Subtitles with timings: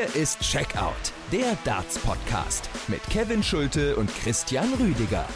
[0.00, 5.26] Hier ist Checkout, der Darts-Podcast mit Kevin Schulte und Christian Rüdiger.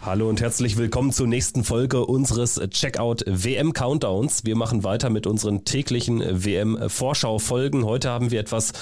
[0.00, 4.46] Hallo und herzlich willkommen zur nächsten Folge unseres Checkout WM Countdowns.
[4.46, 7.84] Wir machen weiter mit unseren täglichen WM Vorschau-Folgen.
[7.84, 8.72] Heute haben wir etwas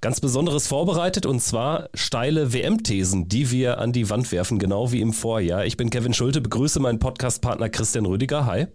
[0.00, 5.00] ganz Besonderes vorbereitet und zwar steile WM-Thesen, die wir an die Wand werfen, genau wie
[5.00, 5.66] im Vorjahr.
[5.66, 8.46] Ich bin Kevin Schulte, begrüße meinen Podcast-Partner Christian Rüdiger.
[8.46, 8.66] Hi.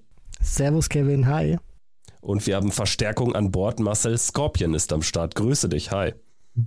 [0.41, 1.57] Servus Kevin, hi.
[2.21, 3.79] Und wir haben Verstärkung an Bord.
[3.79, 5.35] Marcel Scorpion ist am Start.
[5.35, 5.91] Grüße dich.
[5.91, 6.13] Hi.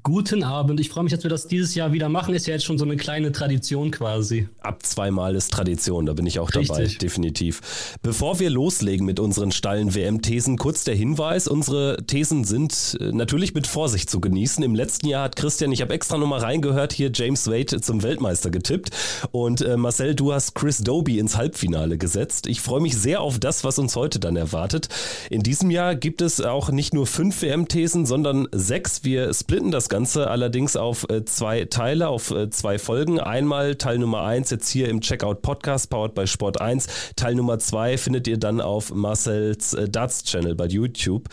[0.04, 0.78] Guten Abend.
[0.80, 2.34] Ich freue mich, dass wir das dieses Jahr wieder machen.
[2.34, 4.48] Ist ja jetzt schon so eine kleine Tradition quasi.
[4.60, 6.68] Ab zweimal ist Tradition, da bin ich auch Richtig.
[6.68, 7.98] dabei, definitiv.
[8.00, 13.54] Bevor wir loslegen mit unseren steilen WM-Thesen, kurz der Hinweis: Unsere Thesen sind äh, natürlich
[13.54, 14.62] mit Vorsicht zu genießen.
[14.62, 18.50] Im letzten Jahr hat Christian, ich habe extra nochmal reingehört, hier James Wade zum Weltmeister
[18.50, 18.90] getippt.
[19.32, 22.46] Und äh, Marcel, du hast Chris Doby ins Halbfinale gesetzt.
[22.46, 24.88] Ich freue mich sehr auf das, was uns heute dann erwartet.
[25.28, 29.02] In diesem Jahr gibt es auch nicht nur fünf WM-Thesen, sondern sechs.
[29.02, 33.20] Wir splitten das Ganze allerdings auf äh, zwei Teile, auf äh, zwei Folgen.
[33.20, 37.14] Einmal Teil Nummer eins jetzt hier im Checkout Podcast, powered by Sport 1.
[37.16, 41.28] Teil Nummer zwei findet ihr dann auf Marcel's äh, Darts Channel bei YouTube.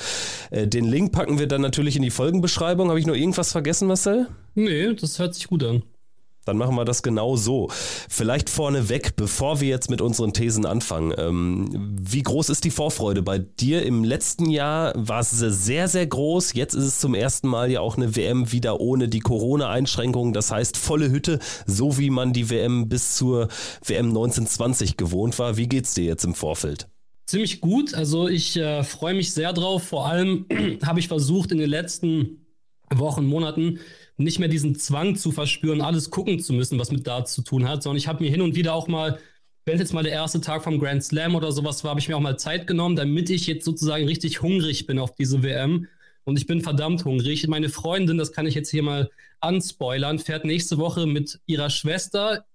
[0.51, 2.89] Den Link packen wir dann natürlich in die Folgenbeschreibung.
[2.89, 4.27] Habe ich noch irgendwas vergessen, Marcel?
[4.55, 5.83] Nee, das hört sich gut an.
[6.49, 7.69] Dann machen wir das genau so.
[8.09, 11.13] Vielleicht vorneweg, bevor wir jetzt mit unseren Thesen anfangen.
[11.15, 13.83] Ähm, wie groß ist die Vorfreude bei dir?
[13.83, 16.53] Im letzten Jahr war es sehr, sehr groß.
[16.53, 20.33] Jetzt ist es zum ersten Mal ja auch eine WM wieder ohne die Corona-Einschränkungen.
[20.33, 23.47] Das heißt, volle Hütte, so wie man die WM bis zur
[23.85, 25.55] WM 1920 gewohnt war.
[25.55, 26.87] Wie geht's dir jetzt im Vorfeld?
[27.27, 27.93] Ziemlich gut.
[27.93, 29.83] Also ich äh, freue mich sehr drauf.
[29.83, 30.47] Vor allem
[30.83, 32.47] habe ich versucht, in den letzten
[32.91, 33.79] Wochen, Monaten
[34.19, 37.67] nicht mehr diesen Zwang zu verspüren, alles gucken zu müssen, was mit Darts zu tun
[37.67, 39.19] hat, sondern ich habe mir hin und wieder auch mal,
[39.65, 42.17] wenn jetzt mal der erste Tag vom Grand Slam oder sowas war, habe ich mir
[42.17, 45.87] auch mal Zeit genommen, damit ich jetzt sozusagen richtig hungrig bin auf diese WM.
[46.25, 47.47] Und ich bin verdammt hungrig.
[47.47, 52.45] Meine Freundin, das kann ich jetzt hier mal anspoilern, fährt nächste Woche mit ihrer Schwester,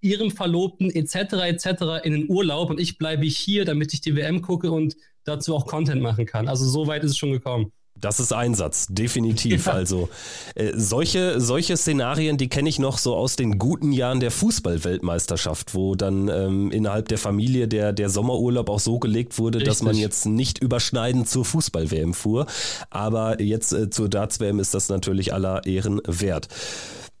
[0.00, 1.14] ihrem Verlobten etc.
[1.44, 1.66] etc.
[2.04, 5.66] in den Urlaub und ich bleibe hier, damit ich die WM gucke und dazu auch
[5.66, 6.48] Content machen kann.
[6.48, 7.72] Also so weit ist es schon gekommen.
[8.00, 9.48] Das ist Einsatz, definitiv.
[9.68, 9.72] Ja.
[9.72, 10.08] Also
[10.54, 15.74] äh, solche, solche Szenarien, die kenne ich noch so aus den guten Jahren der Fußball-Weltmeisterschaft,
[15.74, 19.72] wo dann ähm, innerhalb der Familie der, der Sommerurlaub auch so gelegt wurde, Richtig.
[19.72, 22.46] dass man jetzt nicht überschneidend zur Fußball-WM fuhr.
[22.90, 26.48] Aber jetzt äh, zur Darts-WM ist das natürlich aller Ehren wert.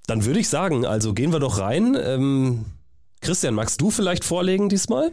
[0.06, 1.96] Dann würde ich sagen, also gehen wir doch rein.
[2.00, 2.64] Ähm,
[3.20, 5.12] Christian, magst du vielleicht vorlegen diesmal?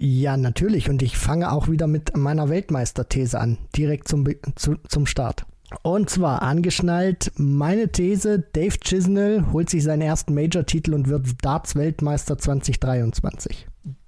[0.00, 0.88] Ja, natürlich.
[0.88, 5.44] Und ich fange auch wieder mit meiner Weltmeisterthese an, direkt zum, zu, zum Start.
[5.82, 12.38] Und zwar angeschnallt meine These, Dave Chisnell holt sich seinen ersten Major-Titel und wird Darts-Weltmeister
[12.38, 13.66] 2023.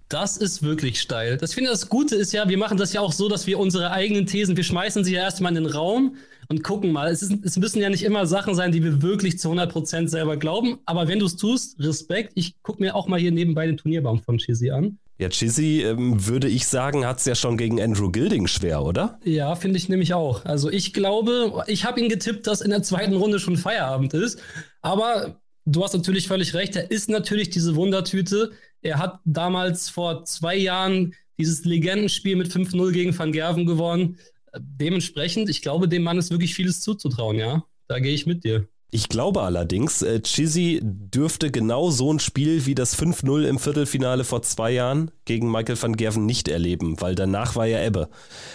[0.08, 1.36] Das ist wirklich steil.
[1.36, 3.90] Das finde das Gute ist ja, wir machen das ja auch so, dass wir unsere
[3.90, 6.16] eigenen Thesen, wir schmeißen sie ja erstmal in den Raum
[6.48, 7.10] und gucken mal.
[7.10, 10.36] Es, ist, es müssen ja nicht immer Sachen sein, die wir wirklich zu 100% selber
[10.36, 10.78] glauben.
[10.86, 12.32] Aber wenn du es tust, Respekt.
[12.36, 14.98] Ich gucke mir auch mal hier nebenbei den Turnierbaum von Chizzy an.
[15.20, 19.20] Ja, Chizzy, ähm, würde ich sagen, hat es ja schon gegen Andrew Gilding schwer, oder?
[19.22, 20.46] Ja, finde ich nämlich auch.
[20.46, 24.40] Also ich glaube, ich habe ihn getippt, dass in der zweiten Runde schon Feierabend ist.
[24.80, 28.52] Aber du hast natürlich völlig recht, er ist natürlich diese Wundertüte.
[28.80, 34.16] Er hat damals vor zwei Jahren dieses Legendenspiel mit 5-0 gegen Van Gerven gewonnen.
[34.58, 37.62] Dementsprechend, ich glaube, dem Mann ist wirklich vieles zuzutrauen, ja.
[37.88, 38.68] Da gehe ich mit dir.
[38.92, 44.24] Ich glaube allerdings, äh, Chizzy dürfte genau so ein Spiel wie das 5-0 im Viertelfinale
[44.24, 48.08] vor zwei Jahren gegen Michael van Gerven nicht erleben, weil danach war ja Ebbe.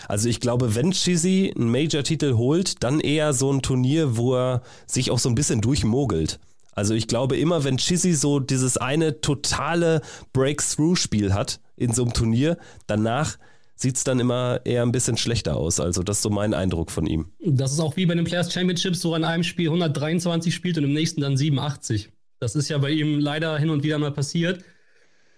[0.10, 4.62] Also ich glaube, wenn Chizzy einen Major-Titel holt, dann eher so ein Turnier, wo er
[4.86, 6.40] sich auch so ein bisschen durchmogelt.
[6.74, 10.02] Also ich glaube immer, wenn Chizzy so dieses eine totale
[10.34, 12.58] Breakthrough-Spiel hat in so einem Turnier,
[12.88, 13.38] danach
[13.76, 15.80] sieht es dann immer eher ein bisschen schlechter aus.
[15.80, 17.32] Also das ist so mein Eindruck von ihm.
[17.40, 20.78] Das ist auch wie bei den Players Championships, wo er in einem Spiel 123 spielt
[20.78, 22.10] und im nächsten dann 87.
[22.40, 24.64] Das ist ja bei ihm leider hin und wieder mal passiert.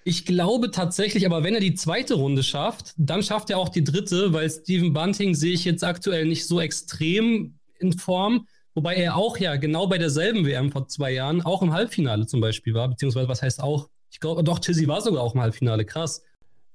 [0.04, 3.84] Ich glaube tatsächlich, aber wenn er die zweite Runde schafft, dann schafft er auch die
[3.84, 8.48] dritte, weil Steven Bunting sehe ich jetzt aktuell nicht so extrem in Form.
[8.74, 12.40] Wobei er auch ja genau bei derselben WM vor zwei Jahren auch im Halbfinale zum
[12.40, 15.84] Beispiel war, beziehungsweise was heißt auch, ich glaube, doch, Chizzy war sogar auch im Halbfinale,
[15.84, 16.24] krass.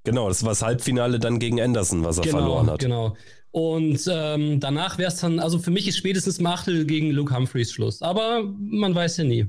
[0.04, 2.80] Genau, das war das Halbfinale dann gegen Anderson, was er genau, verloren hat.
[2.80, 3.16] Genau.
[3.52, 7.72] Und ähm, danach wäre es dann, also für mich ist spätestens Machtel gegen Luke Humphreys
[7.72, 8.00] Schluss.
[8.00, 9.46] Aber man weiß ja nie.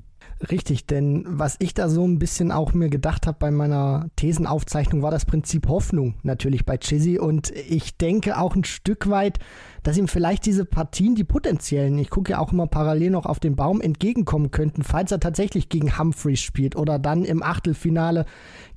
[0.51, 5.01] Richtig, denn was ich da so ein bisschen auch mir gedacht habe bei meiner Thesenaufzeichnung,
[5.01, 7.17] war das Prinzip Hoffnung natürlich bei Chizzy.
[7.17, 9.39] Und ich denke auch ein Stück weit,
[9.83, 13.39] dass ihm vielleicht diese Partien, die potenziellen, ich gucke ja auch immer parallel noch auf
[13.39, 18.25] den Baum, entgegenkommen könnten, falls er tatsächlich gegen Humphreys spielt oder dann im Achtelfinale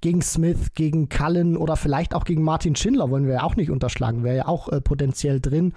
[0.00, 3.70] gegen Smith, gegen Cullen oder vielleicht auch gegen Martin Schindler, wollen wir ja auch nicht
[3.70, 5.72] unterschlagen, wäre ja auch äh, potenziell drin.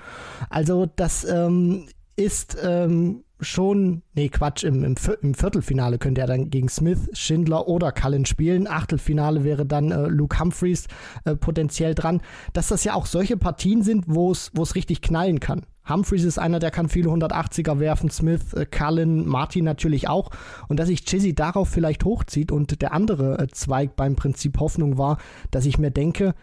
[0.49, 6.49] Also das ähm, ist ähm, schon, nee, Quatsch, im, im, im, Viertelfinale könnte er dann
[6.49, 8.67] gegen Smith, Schindler oder Cullen spielen.
[8.67, 10.87] Achtelfinale wäre dann äh, Luke Humphreys
[11.25, 12.21] äh, potenziell dran.
[12.53, 15.65] Dass das ja auch solche Partien sind, wo es richtig knallen kann.
[15.89, 20.29] Humphreys ist einer, der kann viele 180er werfen, Smith, äh, Cullen, Martin natürlich auch.
[20.67, 24.97] Und dass sich Chizzy darauf vielleicht hochzieht und der andere äh, Zweig beim Prinzip Hoffnung
[24.97, 25.17] war,
[25.51, 26.35] dass ich mir denke,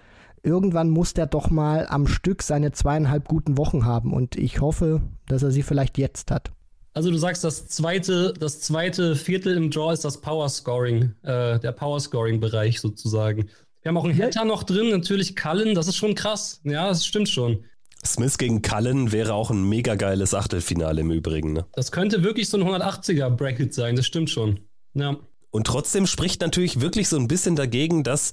[0.42, 4.12] irgendwann muss der doch mal am Stück seine zweieinhalb guten Wochen haben.
[4.12, 6.52] Und ich hoffe, dass er sie vielleicht jetzt hat.
[6.96, 11.60] Also du sagst, das zweite, das zweite Viertel im Draw ist das Power Scoring, äh,
[11.60, 13.50] der Power Scoring Bereich sozusagen.
[13.82, 16.62] Wir haben auch einen Hitter noch drin, natürlich Cullen, das ist schon krass.
[16.64, 17.62] Ja, das stimmt schon.
[18.02, 21.52] Smith gegen Cullen wäre auch ein mega geiles Achtelfinale im Übrigen.
[21.52, 21.66] Ne?
[21.74, 24.60] Das könnte wirklich so ein 180er Bracket sein, das stimmt schon.
[24.94, 25.18] Ja.
[25.56, 28.32] Und trotzdem spricht natürlich wirklich so ein bisschen dagegen, dass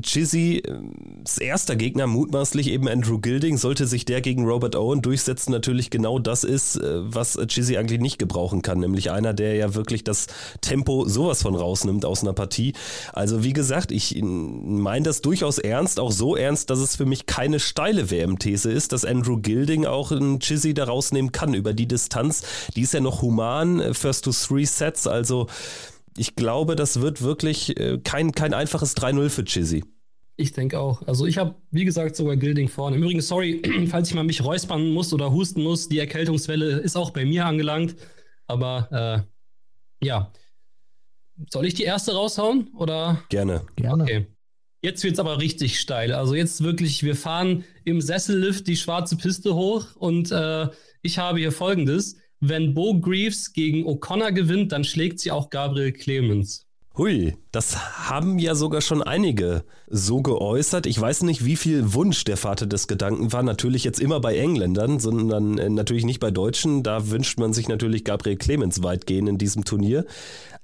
[0.00, 0.62] Chizzy
[1.22, 5.52] das äh, erster Gegner mutmaßlich eben Andrew Gilding, sollte sich der gegen Robert Owen durchsetzen,
[5.52, 9.74] natürlich genau das ist, äh, was Chizzy eigentlich nicht gebrauchen kann, nämlich einer, der ja
[9.74, 10.28] wirklich das
[10.62, 12.72] Tempo sowas von rausnimmt aus einer Partie.
[13.12, 17.26] Also wie gesagt, ich meine das durchaus ernst, auch so ernst, dass es für mich
[17.26, 21.86] keine steile WM-These ist, dass Andrew Gilding auch einen Chizzy da rausnehmen kann über die
[21.86, 22.44] Distanz.
[22.76, 25.48] Die ist ja noch human, äh, First to Three Sets, also
[26.16, 29.84] ich glaube, das wird wirklich äh, kein, kein einfaches 3-0 für Chizzy.
[30.36, 31.02] Ich denke auch.
[31.06, 32.96] Also ich habe, wie gesagt, sogar Gilding vorne.
[32.96, 36.96] Im Übrigen, sorry, falls ich mal mich räuspern muss oder husten muss, die Erkältungswelle ist
[36.96, 37.96] auch bei mir angelangt.
[38.46, 39.26] Aber
[40.02, 40.32] äh, ja.
[41.50, 42.68] Soll ich die erste raushauen?
[42.74, 43.22] Oder?
[43.28, 43.62] Gerne.
[43.76, 44.02] Gerne.
[44.04, 44.26] Okay.
[44.82, 46.12] Jetzt wird es aber richtig steil.
[46.12, 50.68] Also jetzt wirklich, wir fahren im Sessellift die schwarze Piste hoch und äh,
[51.02, 55.92] ich habe hier folgendes wenn Bo Greaves gegen O'Connor gewinnt, dann schlägt sie auch Gabriel
[55.92, 56.66] Clemens.
[56.98, 60.86] Hui, das haben ja sogar schon einige so geäußert.
[60.86, 63.44] Ich weiß nicht, wie viel Wunsch der Vater des Gedanken war.
[63.44, 66.82] Natürlich jetzt immer bei Engländern, sondern äh, natürlich nicht bei Deutschen.
[66.82, 70.04] Da wünscht man sich natürlich Gabriel Clemens weitgehend in diesem Turnier.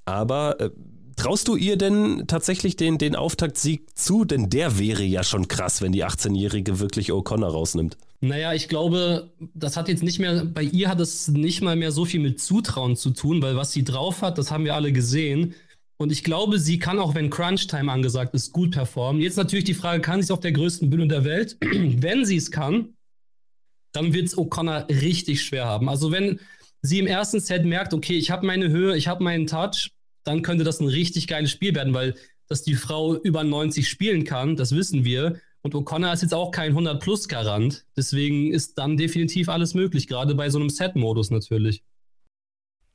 [0.04, 0.70] Aber äh,
[1.16, 4.24] traust du ihr denn tatsächlich den, den Auftaktsieg zu?
[4.24, 7.96] Denn der wäre ja schon krass, wenn die 18-Jährige wirklich O'Connor rausnimmt.
[8.20, 11.92] Naja, ich glaube, das hat jetzt nicht mehr, bei ihr hat es nicht mal mehr
[11.92, 14.92] so viel mit Zutrauen zu tun, weil was sie drauf hat, das haben wir alle
[14.92, 15.54] gesehen.
[15.98, 19.22] Und ich glaube, sie kann auch, wenn Crunch-Time angesagt ist, gut performen.
[19.22, 21.56] Jetzt natürlich die Frage, kann sie es auf der größten Bühne der Welt?
[21.60, 22.94] wenn sie es kann,
[23.92, 25.88] dann wird es O'Connor richtig schwer haben.
[25.88, 26.40] Also wenn
[26.82, 29.90] sie im ersten Set merkt, okay, ich habe meine Höhe, ich habe meinen Touch,
[30.24, 32.14] dann könnte das ein richtig geiles Spiel werden, weil
[32.48, 35.40] dass die Frau über 90 spielen kann, das wissen wir.
[35.68, 37.84] Und O'Connor ist jetzt auch kein 100-Plus-Garant.
[37.94, 41.84] Deswegen ist dann definitiv alles möglich, gerade bei so einem Set-Modus natürlich.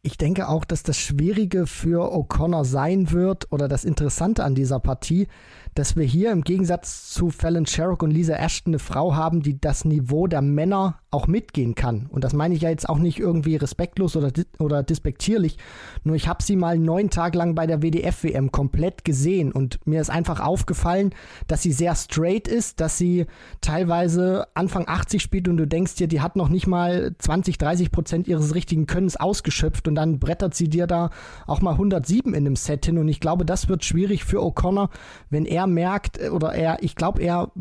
[0.02, 4.80] Ich denke auch, dass das Schwierige für O'Connor sein wird oder das Interessante an dieser
[4.80, 5.28] Partie,
[5.76, 9.60] dass wir hier im Gegensatz zu Fallon Sherrock und Lisa Ashton eine Frau haben, die
[9.60, 12.08] das Niveau der Männer auch mitgehen kann.
[12.10, 15.58] Und das meine ich ja jetzt auch nicht irgendwie respektlos oder, oder despektierlich.
[16.04, 20.02] Nur ich habe sie mal neun Tage lang bei der WDF-WM komplett gesehen und mir
[20.02, 21.14] ist einfach aufgefallen,
[21.48, 23.26] dass sie sehr straight ist, dass sie
[23.62, 27.92] teilweise Anfang 80 spielt und du denkst dir, die hat noch nicht mal 20, 30
[27.92, 31.12] Prozent ihres richtigen Könnens ausgeschöpft und dann brettert sie dir da
[31.46, 32.98] auch mal 107 in einem Set hin.
[32.98, 34.90] Und ich glaube, das wird schwierig für O'Connor,
[35.30, 37.52] wenn er merkt oder er, ich glaube, er,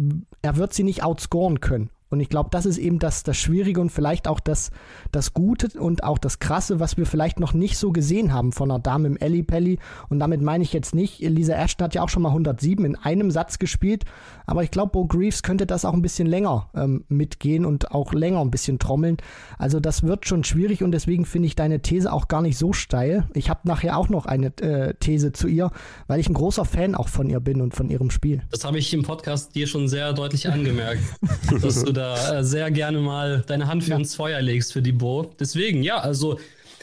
[0.43, 1.91] er wird sie nicht outscoren können.
[2.13, 4.71] Und ich glaube, das ist eben das, das Schwierige und vielleicht auch das,
[5.13, 8.71] das Gute und auch das Krasse, was wir vielleicht noch nicht so gesehen haben von
[8.71, 9.79] einer Dame im Ellie Pelli.
[10.11, 12.97] Und damit meine ich jetzt nicht, Lisa Ashton hat ja auch schon mal 107 in
[12.97, 14.05] einem Satz gespielt,
[14.45, 18.13] aber ich glaube, Bo Greaves könnte das auch ein bisschen länger ähm, mitgehen und auch
[18.13, 19.17] länger ein bisschen trommeln.
[19.57, 22.75] Also das wird schon schwierig und deswegen finde ich deine These auch gar nicht so
[22.75, 23.27] steil.
[23.33, 25.71] Ich habe nachher auch noch eine äh, These zu ihr,
[26.09, 28.43] weil ich ein großer Fan auch von ihr bin und von ihrem Spiel.
[28.51, 31.01] Das habe ich im Podcast dir schon sehr deutlich angemerkt,
[31.63, 33.97] dass du da da äh, sehr gerne mal deine Hand für ja.
[33.97, 35.35] ins Feuer legst für die Bo.
[35.39, 36.39] Deswegen, ja, also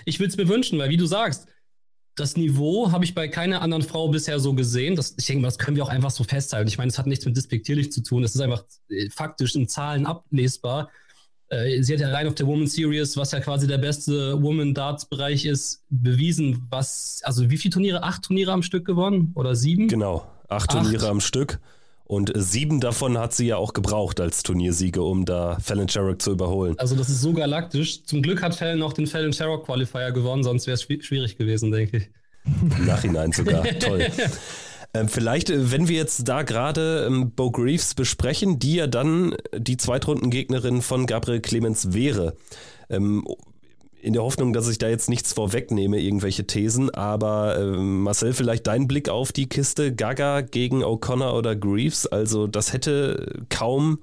[0.06, 1.48] ich würde es mir wünschen, weil wie du sagst,
[2.16, 4.96] das Niveau habe ich bei keiner anderen Frau bisher so gesehen.
[4.96, 6.68] Das, ich denke mal, das können wir auch einfach so festhalten.
[6.68, 8.24] Ich meine, es hat nichts mit despektierlich zu tun.
[8.24, 10.90] Es ist einfach äh, faktisch in Zahlen ablesbar.
[11.50, 14.74] Äh, sie hat ja rein auf der Woman Series, was ja quasi der beste Woman
[14.74, 18.04] Darts Bereich ist, bewiesen, was, also wie viele Turniere?
[18.04, 19.88] Acht Turniere am Stück gewonnen oder sieben?
[19.88, 20.72] Genau, acht, acht.
[20.72, 21.60] Turniere am Stück.
[22.10, 26.32] Und sieben davon hat sie ja auch gebraucht als Turniersiege, um da Fallon Sherrock zu
[26.32, 26.74] überholen.
[26.80, 28.04] Also das ist so galaktisch.
[28.04, 31.72] Zum Glück hat Fallon auch den Fallon Sherrock Qualifier gewonnen, sonst wäre es schwierig gewesen,
[31.72, 32.10] denke ich.
[32.78, 33.64] Im Nachhinein sogar.
[33.80, 34.08] Toll.
[34.96, 39.36] Ähm, vielleicht, äh, wenn wir jetzt da gerade ähm, Bo Greaves besprechen, die ja dann
[39.56, 42.36] die Zweitrundengegnerin von Gabriel Clemens wäre.
[42.90, 43.24] Ähm,
[44.02, 48.68] in der Hoffnung, dass ich da jetzt nichts vorwegnehme, irgendwelche Thesen, aber äh, Marcel, vielleicht
[48.68, 54.00] dein Blick auf die Kiste Gaga gegen O'Connor oder Greaves, also das hätte kaum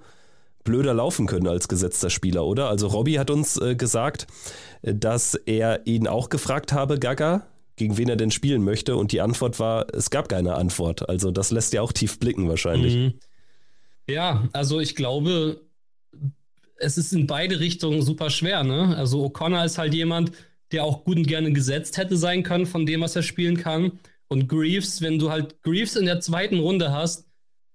[0.65, 2.69] blöder laufen können als gesetzter Spieler, oder?
[2.69, 4.27] Also Robbie hat uns äh, gesagt,
[4.83, 9.13] äh, dass er ihn auch gefragt habe, Gaga, gegen wen er denn spielen möchte und
[9.13, 11.09] die Antwort war, es gab keine Antwort.
[11.09, 12.97] Also das lässt ja auch tief blicken wahrscheinlich.
[12.97, 13.15] Mhm.
[14.09, 15.61] Ja, also ich glaube,
[16.79, 18.65] es ist in beide Richtungen super schwer.
[18.65, 18.97] Ne?
[18.97, 20.33] Also O'Connor ist halt jemand,
[20.73, 23.93] der auch gut und gerne gesetzt hätte sein können von dem, was er spielen kann.
[24.29, 27.27] Und Greaves, wenn du halt Greaves in der zweiten Runde hast,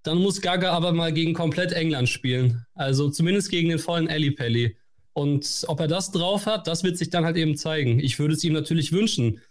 [0.03, 2.65] dann muss Gaga aber mal gegen komplett England spielen.
[2.73, 4.75] Also zumindest gegen den vollen Ali Pelli.
[5.13, 7.99] Und ob er das drauf hat, das wird sich dann halt eben zeigen.
[7.99, 9.41] Ich würde es ihm natürlich wünschen.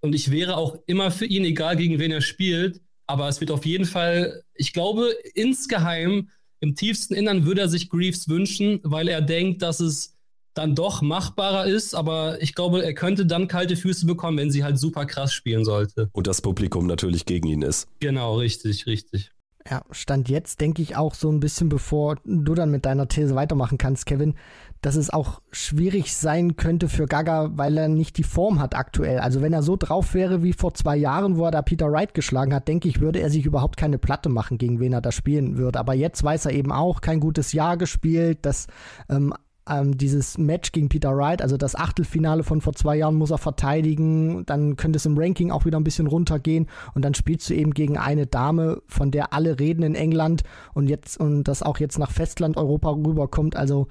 [0.00, 2.80] Und ich wäre auch immer für ihn, egal gegen wen er spielt.
[3.06, 6.30] Aber es wird auf jeden Fall, ich glaube, insgeheim
[6.62, 10.16] im tiefsten Innern würde er sich Greaves wünschen, weil er denkt, dass es
[10.54, 14.62] dann doch machbarer ist, aber ich glaube, er könnte dann kalte Füße bekommen, wenn sie
[14.62, 16.08] halt super krass spielen sollte.
[16.12, 17.88] Und das Publikum natürlich gegen ihn ist.
[18.00, 19.32] Genau, richtig, richtig.
[19.68, 23.34] Ja, Stand jetzt denke ich auch so ein bisschen, bevor du dann mit deiner These
[23.34, 24.34] weitermachen kannst, Kevin,
[24.82, 29.20] dass es auch schwierig sein könnte für Gaga, weil er nicht die Form hat aktuell.
[29.20, 32.14] Also wenn er so drauf wäre wie vor zwei Jahren, wo er da Peter Wright
[32.14, 35.12] geschlagen hat, denke ich, würde er sich überhaupt keine Platte machen, gegen wen er da
[35.12, 35.78] spielen würde.
[35.78, 38.66] Aber jetzt weiß er eben auch, kein gutes Jahr gespielt, dass
[39.08, 39.32] ähm,
[39.68, 43.38] ähm, dieses Match gegen Peter Wright, also das Achtelfinale von vor zwei Jahren, muss er
[43.38, 44.44] verteidigen.
[44.46, 46.68] Dann könnte es im Ranking auch wieder ein bisschen runtergehen.
[46.94, 50.42] Und dann spielst du eben gegen eine Dame, von der alle reden in England
[50.74, 53.56] und jetzt und das auch jetzt nach Festland Europa rüberkommt.
[53.56, 53.88] Also,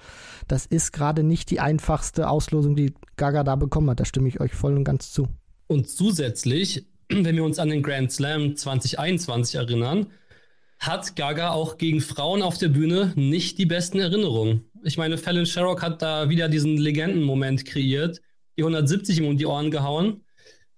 [0.47, 3.99] das ist gerade nicht die einfachste Auslosung, die Gaga da bekommen hat.
[3.99, 5.27] Da stimme ich euch voll und ganz zu.
[5.67, 10.07] Und zusätzlich, wenn wir uns an den Grand Slam 2021 erinnern,
[10.81, 14.65] hat Gaga auch gegen Frauen auf der Bühne nicht die besten Erinnerungen.
[14.83, 18.19] Ich meine, Fallon Sherrock hat da wieder diesen Legendenmoment kreiert,
[18.57, 20.25] die 170 ihm um die Ohren gehauen,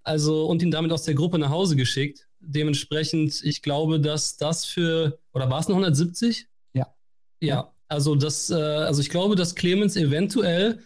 [0.03, 2.27] also und ihn damit aus der Gruppe nach Hause geschickt.
[2.41, 6.47] Dementsprechend, ich glaube, dass das für, oder war es eine 170?
[6.73, 6.93] Ja.
[7.39, 10.79] Ja, also das, äh, also ich glaube, dass Clemens eventuell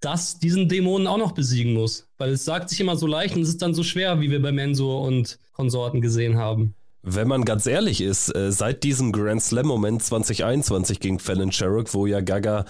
[0.00, 2.06] das diesen Dämonen auch noch besiegen muss.
[2.18, 4.42] Weil es sagt sich immer so leicht und es ist dann so schwer, wie wir
[4.42, 6.74] bei Mensur und Konsorten gesehen haben.
[7.10, 12.04] Wenn man ganz ehrlich ist, äh, seit diesem Grand Slam-Moment 2021 gegen Fallon Sherrock, wo
[12.04, 12.66] ja Gaga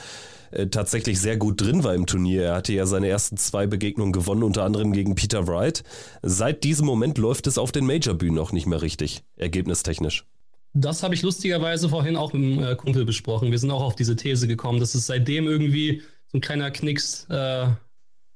[0.52, 2.44] äh, tatsächlich sehr gut drin war im Turnier.
[2.44, 5.82] Er hatte ja seine ersten zwei Begegnungen gewonnen, unter anderem gegen Peter Wright.
[6.22, 10.24] Seit diesem Moment läuft es auf den Major-Bühnen auch nicht mehr richtig, ergebnistechnisch.
[10.72, 13.50] Das habe ich lustigerweise vorhin auch mit dem äh, Kumpel besprochen.
[13.50, 17.26] Wir sind auch auf diese These gekommen, dass es seitdem irgendwie so ein kleiner Knicks
[17.28, 17.66] äh,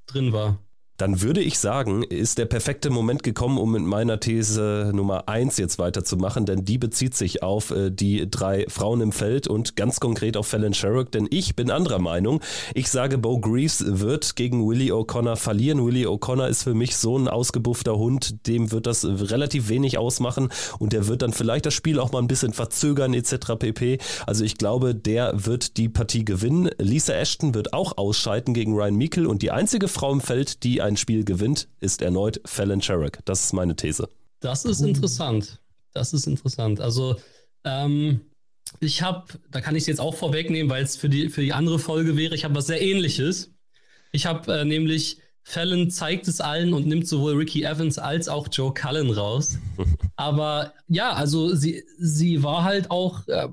[0.07, 0.59] drin war
[0.99, 5.57] dann würde ich sagen, ist der perfekte Moment gekommen, um mit meiner These Nummer 1
[5.57, 10.01] jetzt weiterzumachen, denn die bezieht sich auf äh, die drei Frauen im Feld und ganz
[10.01, 12.41] konkret auf Fallon Sherrock, denn ich bin anderer Meinung.
[12.75, 15.85] Ich sage, Bo Greaves wird gegen Willie O'Connor verlieren.
[15.85, 20.51] Willie O'Connor ist für mich so ein ausgebuffter Hund, dem wird das relativ wenig ausmachen
[20.79, 23.55] und der wird dann vielleicht das Spiel auch mal ein bisschen verzögern etc.
[23.59, 23.99] pp.
[24.27, 26.71] Also ich glaube, der wird die Partie gewinnen.
[26.79, 30.82] Lisa Ashton wird auch ausscheiden gegen Ryan Meikle und die einzige Frau im Feld, die
[30.83, 33.19] ein ein Spiel gewinnt, ist erneut Fallon Sherrock.
[33.25, 34.09] Das ist meine These.
[34.41, 35.61] Das ist interessant.
[35.93, 36.81] Das ist interessant.
[36.81, 37.17] Also,
[37.65, 38.21] ähm,
[38.81, 41.53] ich habe, da kann ich es jetzt auch vorwegnehmen, weil es für die, für die
[41.53, 43.51] andere Folge wäre, ich habe was sehr ähnliches.
[44.13, 48.49] Ich habe äh, nämlich Fallon zeigt es allen und nimmt sowohl Ricky Evans als auch
[48.51, 49.59] Joe Cullen raus.
[50.17, 53.49] Aber ja, also sie, sie war halt auch, äh,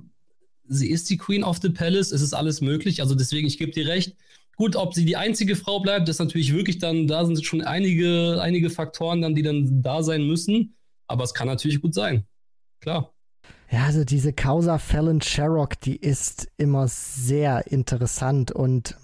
[0.67, 3.01] sie ist die Queen of the Palace, es ist alles möglich.
[3.01, 4.15] Also deswegen, ich gebe dir recht,
[4.60, 8.42] Gut, ob sie die einzige Frau bleibt, ist natürlich wirklich dann, da sind schon einige,
[8.42, 10.75] einige Faktoren dann, die dann da sein müssen.
[11.08, 12.25] Aber es kann natürlich gut sein.
[12.82, 13.13] Klar.
[13.72, 18.98] Ja, also diese Causa Fallon Sherrock, die ist immer sehr interessant und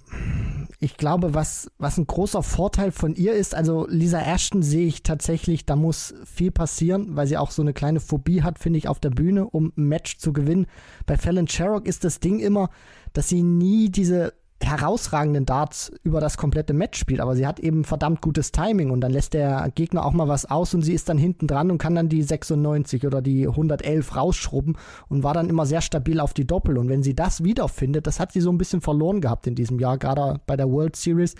[0.81, 5.03] ich glaube, was, was ein großer Vorteil von ihr ist, also Lisa Ashton sehe ich
[5.03, 8.89] tatsächlich, da muss viel passieren, weil sie auch so eine kleine Phobie hat, finde ich,
[8.89, 10.67] auf der Bühne, um ein Match zu gewinnen.
[11.05, 12.71] Bei Fallon Sherrock ist das Ding immer,
[13.13, 14.33] dass sie nie diese
[14.65, 19.01] herausragenden Darts über das komplette Match spielt, aber sie hat eben verdammt gutes Timing und
[19.01, 21.77] dann lässt der Gegner auch mal was aus und sie ist dann hinten dran und
[21.77, 26.33] kann dann die 96 oder die 111 rausschrubben und war dann immer sehr stabil auf
[26.33, 29.47] die Doppel und wenn sie das wiederfindet, das hat sie so ein bisschen verloren gehabt
[29.47, 31.35] in diesem Jahr, gerade bei der World Series,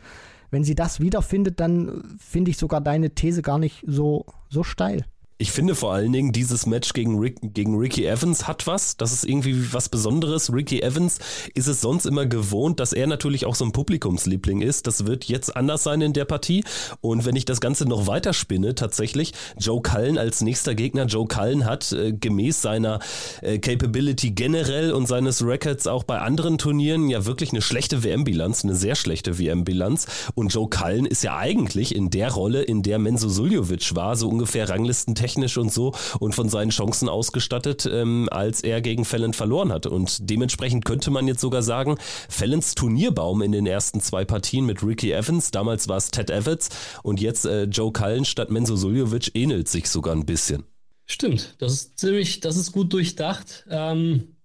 [0.51, 5.05] wenn sie das wiederfindet, dann finde ich sogar deine These gar nicht so, so steil.
[5.37, 8.95] Ich finde vor allen Dingen, dieses Match gegen, Rick, gegen Ricky Evans hat was.
[8.95, 10.53] Das ist irgendwie was Besonderes.
[10.53, 11.19] Ricky Evans
[11.53, 14.87] ist es sonst immer gewohnt, dass er natürlich auch so ein Publikumsliebling ist.
[14.87, 16.63] Das wird jetzt anders sein in der Partie.
[17.01, 21.03] Und wenn ich das Ganze noch weiter spinne, tatsächlich, Joe Cullen als nächster Gegner.
[21.03, 22.99] Joe Cullen hat äh, gemäß seiner
[23.41, 28.63] äh, Capability generell und seines Records auch bei anderen Turnieren ja wirklich eine schlechte WM-Bilanz,
[28.63, 30.07] eine sehr schlechte WM-Bilanz.
[30.33, 34.29] Und Joe Cullen ist ja eigentlich in der Rolle, in der Menzo Suljovic war, so
[34.29, 39.33] ungefähr Ranglisten technisch und so und von seinen Chancen ausgestattet, ähm, als er gegen Fallon
[39.33, 39.87] verloren hat.
[39.87, 41.97] Und dementsprechend könnte man jetzt sogar sagen,
[42.29, 46.69] Fallons Turnierbaum in den ersten zwei Partien mit Ricky Evans, damals war es Ted Evans
[47.01, 50.63] und jetzt äh, Joe Cullen statt Menzo Suljovic ähnelt sich sogar ein bisschen.
[51.07, 53.65] Stimmt, das ist ziemlich, das ist gut durchdacht.
[53.69, 54.35] Ähm,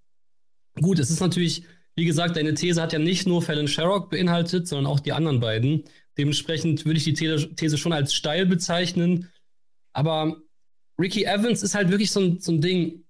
[0.81, 4.67] gut, es ist natürlich, wie gesagt, deine These hat ja nicht nur Fallon Sherrock beinhaltet,
[4.67, 5.85] sondern auch die anderen beiden.
[6.17, 9.29] Dementsprechend würde ich die These schon als steil bezeichnen.
[9.93, 10.37] Aber
[11.01, 13.05] Ricky Evans ist halt wirklich so ein, so ein Ding.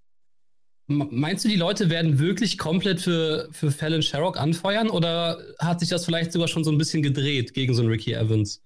[0.87, 5.88] Meinst du, die Leute werden wirklich komplett für, für Fallon Sherrock anfeuern oder hat sich
[5.88, 8.62] das vielleicht sogar schon so ein bisschen gedreht gegen so einen Ricky Evans?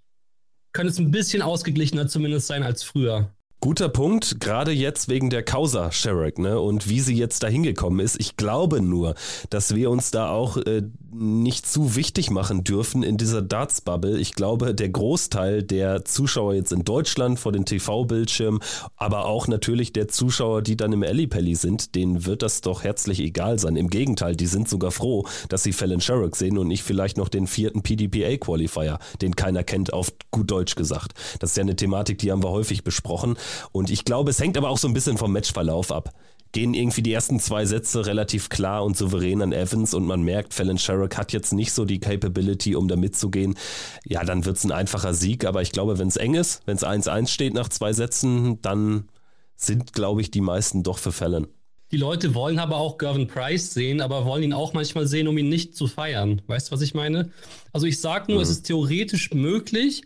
[0.73, 3.35] Könnte es ein bisschen ausgeglichener zumindest sein als früher?
[3.65, 6.61] Guter Punkt, gerade jetzt wegen der Causa Sherrick, ne?
[6.61, 8.21] Und wie sie jetzt da hingekommen ist.
[8.21, 9.15] Ich glaube nur,
[9.49, 10.83] dass wir uns da auch äh,
[11.15, 14.19] nicht zu wichtig machen dürfen in dieser Darts-Bubble.
[14.19, 18.61] Ich glaube, der Großteil der Zuschauer jetzt in Deutschland vor den TV-Bildschirmen,
[18.97, 23.21] aber auch natürlich der Zuschauer, die dann im Ellipelli sind, denen wird das doch herzlich
[23.21, 23.77] egal sein.
[23.77, 27.31] Im Gegenteil, die sind sogar froh, dass sie Fallon Sherrick sehen und nicht vielleicht noch
[27.31, 31.13] den vierten PDPA-Qualifier, den keiner kennt, auf gut Deutsch gesagt.
[31.39, 33.37] Das ist ja eine Thematik, die haben wir häufig besprochen.
[33.73, 36.13] Und ich glaube, es hängt aber auch so ein bisschen vom Matchverlauf ab.
[36.53, 40.55] Gehen irgendwie die ersten zwei Sätze relativ klar und souverän an Evans und man merkt,
[40.55, 43.57] Fallon Sherrick hat jetzt nicht so die Capability, um da mitzugehen.
[44.05, 46.77] Ja, dann wird es ein einfacher Sieg, aber ich glaube, wenn es eng ist, wenn
[46.77, 49.09] es 1-1 steht nach zwei Sätzen, dann
[49.57, 51.49] sind, glaube ich, die meisten doch für Fallon.
[51.91, 55.39] Die Leute wollen aber auch Gervin Price sehen, aber wollen ihn auch manchmal sehen, um
[55.39, 56.43] ihn nicht zu feiern.
[56.47, 57.31] Weißt du, was ich meine?
[57.73, 58.43] Also ich sage nur, mhm.
[58.43, 60.03] es ist theoretisch möglich,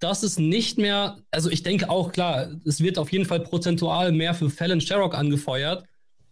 [0.00, 4.12] dass es nicht mehr, also ich denke auch, klar, es wird auf jeden Fall prozentual
[4.12, 5.84] mehr für Fallon Sherrock angefeuert,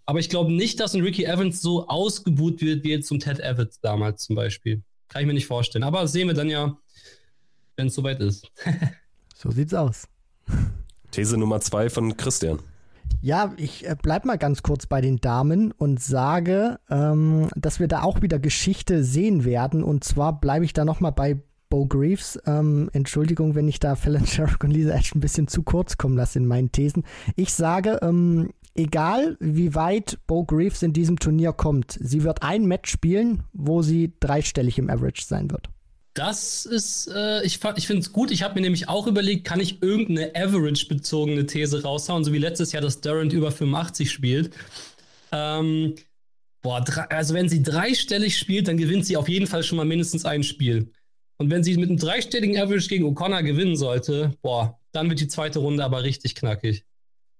[0.06, 3.40] aber ich glaube nicht, dass ein Ricky Evans so ausgebuht wird wie jetzt zum Ted
[3.40, 4.82] Evans damals zum Beispiel.
[5.08, 5.82] Kann ich mir nicht vorstellen.
[5.82, 6.76] Aber sehen wir dann ja,
[7.76, 8.48] wenn es soweit ist.
[9.34, 10.06] so sieht's aus.
[11.10, 12.60] These Nummer zwei von Christian.
[13.20, 17.88] Ja, ich äh, bleib mal ganz kurz bei den Damen und sage, ähm, dass wir
[17.88, 19.82] da auch wieder Geschichte sehen werden.
[19.82, 22.38] Und zwar bleibe ich da nochmal bei Bo Greaves.
[22.46, 26.16] Ähm, Entschuldigung, wenn ich da Fallon Sherrock und Lisa Ash ein bisschen zu kurz kommen
[26.16, 27.04] lasse in meinen Thesen.
[27.34, 32.66] Ich sage, ähm, egal wie weit Bo Greaves in diesem Turnier kommt, sie wird ein
[32.66, 35.68] Match spielen, wo sie dreistellig im Average sein wird.
[36.16, 38.30] Das ist, äh, ich, ich finde es gut.
[38.30, 42.72] Ich habe mir nämlich auch überlegt, kann ich irgendeine Average-bezogene These raushauen, so wie letztes
[42.72, 44.50] Jahr, dass Durant über 85 spielt.
[45.30, 45.94] Ähm,
[46.62, 50.24] boah, also wenn sie dreistellig spielt, dann gewinnt sie auf jeden Fall schon mal mindestens
[50.24, 50.90] ein Spiel.
[51.38, 55.28] Und wenn sie mit einem dreistelligen Average gegen O'Connor gewinnen sollte, boah, dann wird die
[55.28, 56.84] zweite Runde aber richtig knackig.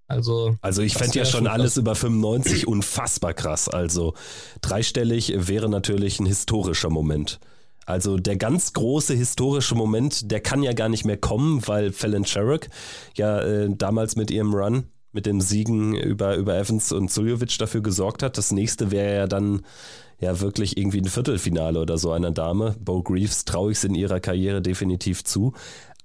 [0.08, 1.78] Also, also ich fände ja schon alles krass.
[1.78, 3.68] über 95 unfassbar krass.
[3.68, 4.14] Also
[4.60, 7.40] dreistellig wäre natürlich ein historischer Moment.
[7.86, 12.24] Also der ganz große historische Moment, der kann ja gar nicht mehr kommen, weil Fallon
[12.24, 12.66] Sherrock
[13.16, 17.82] ja äh, damals mit ihrem Run, mit dem Siegen über, über Evans und Suljovic dafür
[17.82, 18.38] gesorgt hat.
[18.38, 19.62] Das nächste wäre ja dann
[20.20, 22.76] ja wirklich irgendwie ein Viertelfinale oder so einer Dame.
[22.80, 25.52] Bo Greaves traue ich es in ihrer Karriere definitiv zu.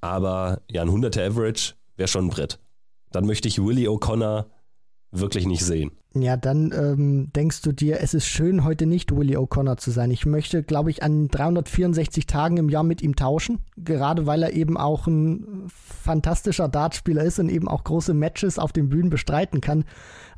[0.01, 2.59] Aber ja, ein 100er Average wäre schon ein Brett.
[3.11, 4.45] Dann möchte ich Willie O'Connor
[5.11, 5.91] wirklich nicht sehen.
[6.13, 10.11] Ja, dann ähm, denkst du dir, es ist schön, heute nicht Willie O'Connor zu sein.
[10.11, 13.59] Ich möchte, glaube ich, an 364 Tagen im Jahr mit ihm tauschen.
[13.77, 18.73] Gerade weil er eben auch ein fantastischer Dartspieler ist und eben auch große Matches auf
[18.73, 19.85] den Bühnen bestreiten kann.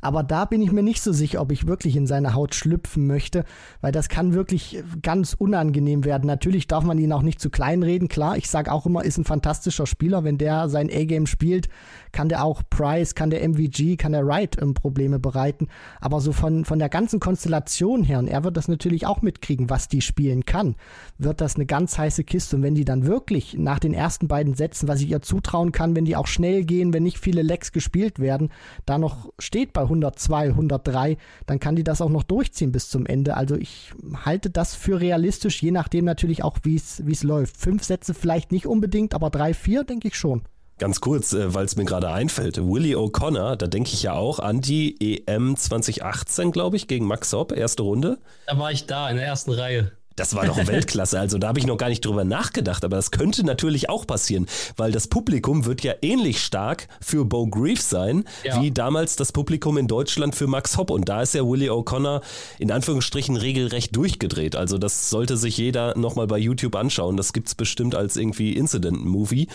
[0.00, 3.06] Aber da bin ich mir nicht so sicher, ob ich wirklich in seine Haut schlüpfen
[3.06, 3.44] möchte,
[3.80, 6.26] weil das kann wirklich ganz unangenehm werden.
[6.26, 8.08] Natürlich darf man ihn auch nicht zu klein reden.
[8.08, 10.22] Klar, ich sage auch immer, ist ein fantastischer Spieler.
[10.22, 11.68] Wenn der sein A-Game spielt,
[12.12, 15.63] kann der auch Price, kann der MVG, kann der Wright ähm, Probleme bereiten.
[16.00, 19.70] Aber so von, von der ganzen Konstellation her, und er wird das natürlich auch mitkriegen,
[19.70, 20.76] was die spielen kann,
[21.18, 22.56] wird das eine ganz heiße Kiste.
[22.56, 25.96] Und wenn die dann wirklich nach den ersten beiden Sätzen, was ich ihr zutrauen kann,
[25.96, 28.50] wenn die auch schnell gehen, wenn nicht viele Lecks gespielt werden,
[28.86, 33.06] da noch steht bei 102, 103, dann kann die das auch noch durchziehen bis zum
[33.06, 33.36] Ende.
[33.36, 33.92] Also ich
[34.24, 37.56] halte das für realistisch, je nachdem natürlich auch, wie es läuft.
[37.56, 40.42] Fünf Sätze vielleicht nicht unbedingt, aber drei, vier denke ich schon.
[40.78, 42.56] Ganz kurz, äh, weil es mir gerade einfällt.
[42.58, 47.32] Willie O'Connor, da denke ich ja auch an die EM 2018, glaube ich, gegen Max
[47.32, 48.18] Hopp, erste Runde.
[48.46, 49.92] Da war ich da, in der ersten Reihe.
[50.16, 51.18] Das war doch Weltklasse.
[51.18, 54.46] Also da habe ich noch gar nicht drüber nachgedacht, aber das könnte natürlich auch passieren,
[54.76, 58.60] weil das Publikum wird ja ähnlich stark für Bo Greaves sein, ja.
[58.60, 60.90] wie damals das Publikum in Deutschland für Max Hopp.
[60.90, 62.20] Und da ist ja Willie O'Connor
[62.58, 64.54] in Anführungsstrichen regelrecht durchgedreht.
[64.54, 67.16] Also das sollte sich jeder nochmal bei YouTube anschauen.
[67.16, 69.48] Das gibt es bestimmt als irgendwie Incident-Movie.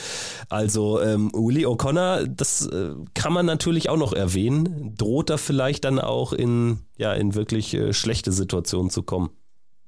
[0.50, 4.94] Also ähm, Willie O'Connor, das äh, kann man natürlich auch noch erwähnen.
[4.98, 9.30] Droht da vielleicht dann auch in, ja, in wirklich äh, schlechte Situationen zu kommen.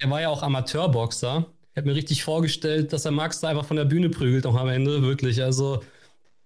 [0.02, 1.46] Er war ja auch Amateurboxer.
[1.72, 4.56] Ich habe mir richtig vorgestellt, dass er Max da einfach von der Bühne prügelt, auch
[4.56, 5.44] am Ende, wirklich.
[5.44, 5.82] Also,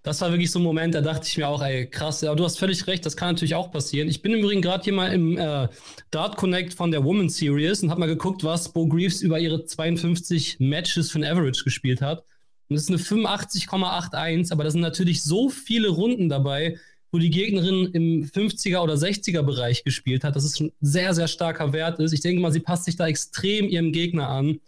[0.02, 2.44] das war wirklich so ein Moment, da dachte ich mir auch, ey, krass, ja, du
[2.44, 4.08] hast völlig recht, das kann natürlich auch passieren.
[4.08, 5.68] Ich bin im Übrigen gerade hier mal im äh,
[6.10, 9.64] Dart Connect von der Woman Series und habe mal geguckt, was Bo Greaves über ihre
[9.64, 12.24] 52 Matches für ein Average gespielt hat.
[12.68, 16.76] Und das ist eine 85,81, aber da sind natürlich so viele Runden dabei,
[17.12, 21.28] wo die Gegnerin im 50er oder 60er Bereich gespielt hat, dass es ein sehr, sehr
[21.28, 22.12] starker Wert ist.
[22.12, 24.60] Ich denke mal, sie passt sich da extrem ihrem Gegner an.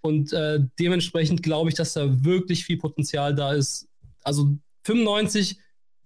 [0.00, 3.88] Und äh, dementsprechend glaube ich, dass da wirklich viel Potenzial da ist.
[4.22, 5.58] Also 95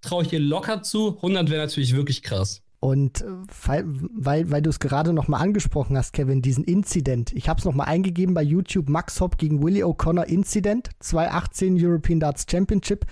[0.03, 2.62] traue ich ihr locker zu, 100 wäre natürlich wirklich krass.
[2.87, 3.83] Und äh,
[4.14, 7.33] weil, weil du es gerade noch mal angesprochen hast, Kevin, diesen Incident.
[7.33, 8.88] Ich habe es noch mal eingegeben bei YouTube.
[8.88, 13.05] Max Hopp gegen Willie O'Connor Incident, 2018 European Darts Championship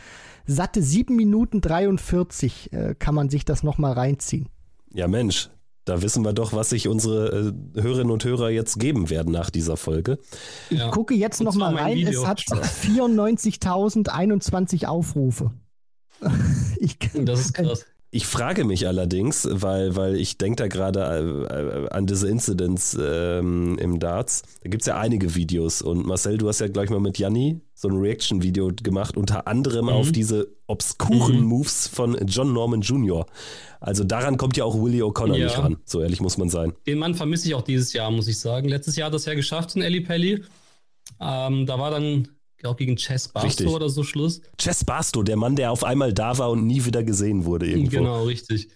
[0.46, 4.48] satte 7 Minuten 43 äh, kann man sich das nochmal reinziehen.
[4.92, 5.50] Ja, Mensch,
[5.86, 9.50] da wissen wir doch, was sich unsere äh, Hörerinnen und Hörer jetzt geben werden nach
[9.50, 10.20] dieser Folge.
[10.70, 10.90] Ich ja.
[10.90, 11.96] gucke jetzt nochmal rein.
[11.96, 12.22] Video.
[12.22, 15.50] Es hat 94.021 Aufrufe.
[16.78, 17.84] ich, das ist krass.
[18.14, 21.00] Ich frage mich allerdings, weil, weil ich denke da gerade
[21.50, 24.42] äh, äh, an diese Incidents ähm, im Darts.
[24.62, 27.60] Da gibt es ja einige Videos und Marcel, du hast ja gleich mal mit Janni
[27.74, 29.90] so ein Reaction-Video gemacht, unter anderem mhm.
[29.94, 31.46] auf diese obskuren mhm.
[31.46, 33.26] Moves von John Norman Jr.
[33.80, 35.46] Also daran kommt ja auch Willie O'Connor ja.
[35.46, 36.72] nicht ran, so ehrlich muss man sein.
[36.86, 38.68] Den Mann vermisse ich auch dieses Jahr, muss ich sagen.
[38.68, 40.44] Letztes Jahr hat das ja geschafft in Ellie Pelli.
[41.20, 42.28] Ähm, da war dann
[42.64, 43.68] glaube gegen Chess Barstow richtig.
[43.68, 44.40] oder so Schluss.
[44.56, 47.98] Chess Barstow, der Mann, der auf einmal da war und nie wieder gesehen wurde irgendwo.
[47.98, 48.68] Genau, richtig.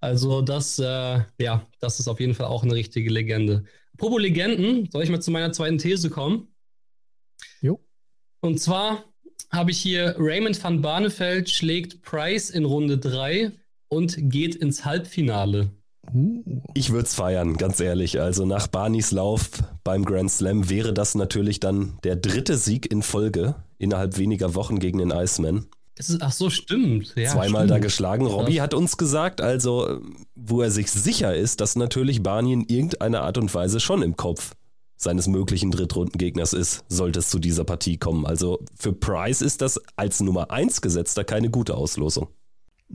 [0.00, 3.64] Also das, äh, ja, das ist auf jeden Fall auch eine richtige Legende.
[3.94, 6.48] Apropos Legenden, soll ich mal zu meiner zweiten These kommen?
[7.62, 7.80] Jo.
[8.42, 9.04] Und zwar
[9.50, 13.52] habe ich hier Raymond van Barneveld schlägt Price in Runde 3
[13.88, 15.70] und geht ins Halbfinale.
[16.74, 18.20] Ich würde es feiern, ganz ehrlich.
[18.20, 19.50] Also nach Barneys Lauf
[19.82, 24.78] beim Grand Slam wäre das natürlich dann der dritte Sieg in Folge innerhalb weniger Wochen
[24.78, 25.66] gegen den Iceman.
[25.96, 27.14] Ist, ach so, stimmt.
[27.16, 27.70] Ja, Zweimal stimmt.
[27.70, 28.26] da geschlagen.
[28.26, 30.00] Robby hat uns gesagt, also
[30.34, 34.16] wo er sich sicher ist, dass natürlich Barney in irgendeiner Art und Weise schon im
[34.16, 34.54] Kopf
[34.96, 38.26] seines möglichen Drittrundengegners ist, sollte es zu dieser Partie kommen.
[38.26, 42.28] Also für Price ist das als Nummer 1 Gesetzter keine gute Auslosung.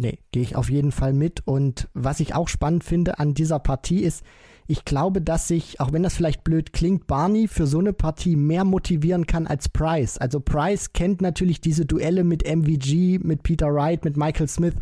[0.02, 1.46] Nee, gehe ich auf jeden Fall mit.
[1.46, 4.24] Und was ich auch spannend finde an dieser Partie ist,
[4.66, 8.38] ich glaube, dass sich, auch wenn das vielleicht blöd klingt, Barney für so eine Partie
[8.38, 10.18] mehr motivieren kann als Price.
[10.18, 14.76] Also Price kennt natürlich diese Duelle mit MVG, mit Peter Wright, mit Michael Smith.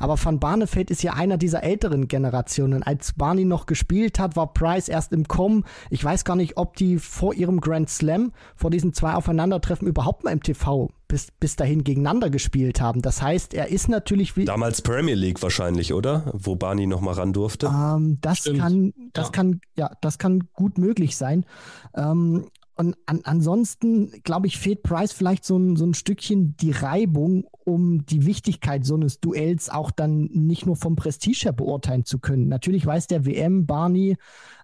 [0.00, 2.82] Aber Van Barneveld ist ja einer dieser älteren Generationen.
[2.82, 5.62] Als Barney noch gespielt hat, war Price erst im Kommen.
[5.88, 10.24] Ich weiß gar nicht, ob die vor ihrem Grand Slam, vor diesen zwei Aufeinandertreffen überhaupt
[10.24, 13.00] mal im TV bis, bis dahin gegeneinander gespielt haben.
[13.00, 14.46] Das heißt, er ist natürlich wie.
[14.46, 16.24] Damals Premier League wahrscheinlich, oder?
[16.32, 17.66] Wo Barney nochmal ran durfte.
[17.66, 18.58] Ähm, das Stimmt.
[18.58, 19.30] kann, das ja.
[19.30, 21.46] kann, ja, das kann gut möglich sein.
[21.94, 26.72] Ähm, und an, ansonsten, glaube ich, fehlt Price vielleicht so ein, so ein Stückchen die
[26.72, 32.04] Reibung, um die Wichtigkeit so eines Duells auch dann nicht nur vom Prestige her beurteilen
[32.04, 32.48] zu können.
[32.48, 34.16] Natürlich weiß der WM Barney,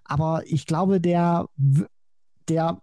[0.03, 1.47] aber ich glaube, der,
[2.49, 2.81] der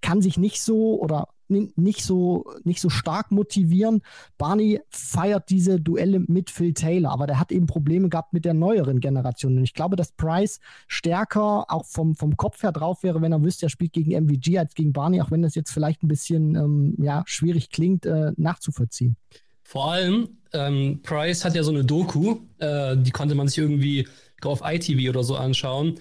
[0.00, 4.02] kann sich nicht so oder nicht so, nicht so stark motivieren.
[4.38, 8.54] Barney feiert diese Duelle mit Phil Taylor, aber der hat eben Probleme gehabt mit der
[8.54, 9.56] neueren Generation.
[9.56, 13.42] Und ich glaube, dass Price stärker auch vom, vom Kopf her drauf wäre, wenn er
[13.42, 16.54] wüsste, er spielt gegen MVG als gegen Barney, auch wenn das jetzt vielleicht ein bisschen
[16.54, 19.16] ähm, ja, schwierig klingt, äh, nachzuvollziehen.
[19.62, 24.06] Vor allem, ähm, Price hat ja so eine Doku, äh, die konnte man sich irgendwie
[24.42, 26.00] auf ITV oder so anschauen.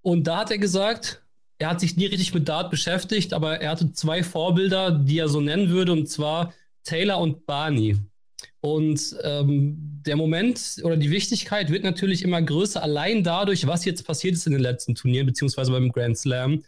[0.00, 1.21] Und da hat er gesagt,
[1.62, 5.28] er hat sich nie richtig mit Dart beschäftigt, aber er hatte zwei Vorbilder, die er
[5.28, 7.96] so nennen würde, und zwar Taylor und Barney.
[8.60, 14.04] Und ähm, der Moment oder die Wichtigkeit wird natürlich immer größer, allein dadurch, was jetzt
[14.04, 16.64] passiert ist in den letzten Turnieren, beziehungsweise beim Grand Slam.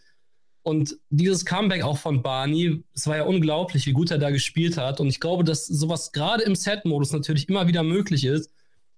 [0.63, 4.77] Und dieses Comeback auch von Barney, es war ja unglaublich, wie gut er da gespielt
[4.77, 5.01] hat.
[5.01, 8.51] Und ich glaube, dass sowas gerade im Set-Modus natürlich immer wieder möglich ist.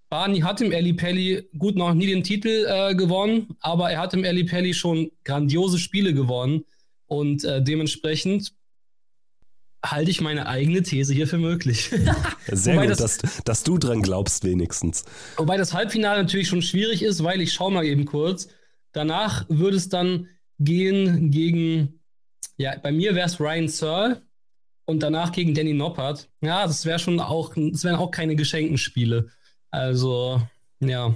[0.09, 4.15] Barney hat im Ali Pelli gut noch nie den Titel äh, gewonnen, aber er hat
[4.15, 6.65] im Ali Pelli schon grandiose Spiele gewonnen
[7.07, 8.53] und äh, dementsprechend
[9.85, 11.91] halte ich meine eigene These hier für möglich.
[12.53, 15.05] Sehr gut, das, dass, dass, du dran glaubst wenigstens.
[15.37, 18.49] Wobei das Halbfinale natürlich schon schwierig ist, weil ich schau mal eben kurz.
[18.93, 22.01] Danach würde es dann gehen gegen,
[22.57, 24.23] ja, bei mir wäre es Ryan Searle
[24.87, 26.29] und danach gegen Danny Noppert.
[26.41, 29.31] Ja, das wäre schon auch, das wären auch keine geschenkten Spiele.
[29.71, 30.41] Also,
[30.81, 31.15] ja.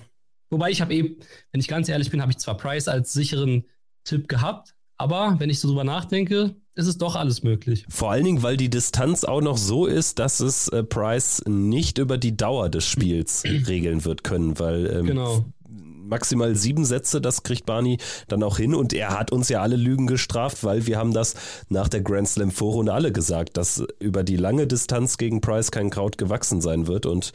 [0.50, 1.16] Wobei ich habe eben,
[1.52, 3.64] wenn ich ganz ehrlich bin, habe ich zwar Price als sicheren
[4.04, 7.86] Tipp gehabt, aber wenn ich so drüber nachdenke, ist es doch alles möglich.
[7.88, 11.98] Vor allen Dingen, weil die Distanz auch noch so ist, dass es äh, Price nicht
[11.98, 15.44] über die Dauer des Spiels regeln wird können, weil ähm, genau.
[15.68, 19.76] maximal sieben Sätze, das kriegt Barney dann auch hin und er hat uns ja alle
[19.76, 21.34] Lügen gestraft, weil wir haben das
[21.68, 25.90] nach der Grand Slam Vorrunde alle gesagt, dass über die lange Distanz gegen Price kein
[25.90, 27.32] Kraut gewachsen sein wird und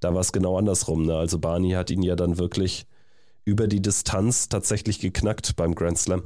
[0.00, 1.06] da war es genau andersrum.
[1.06, 1.14] Ne?
[1.14, 2.86] Also Barney hat ihn ja dann wirklich
[3.44, 6.22] über die Distanz tatsächlich geknackt beim Grand Slam.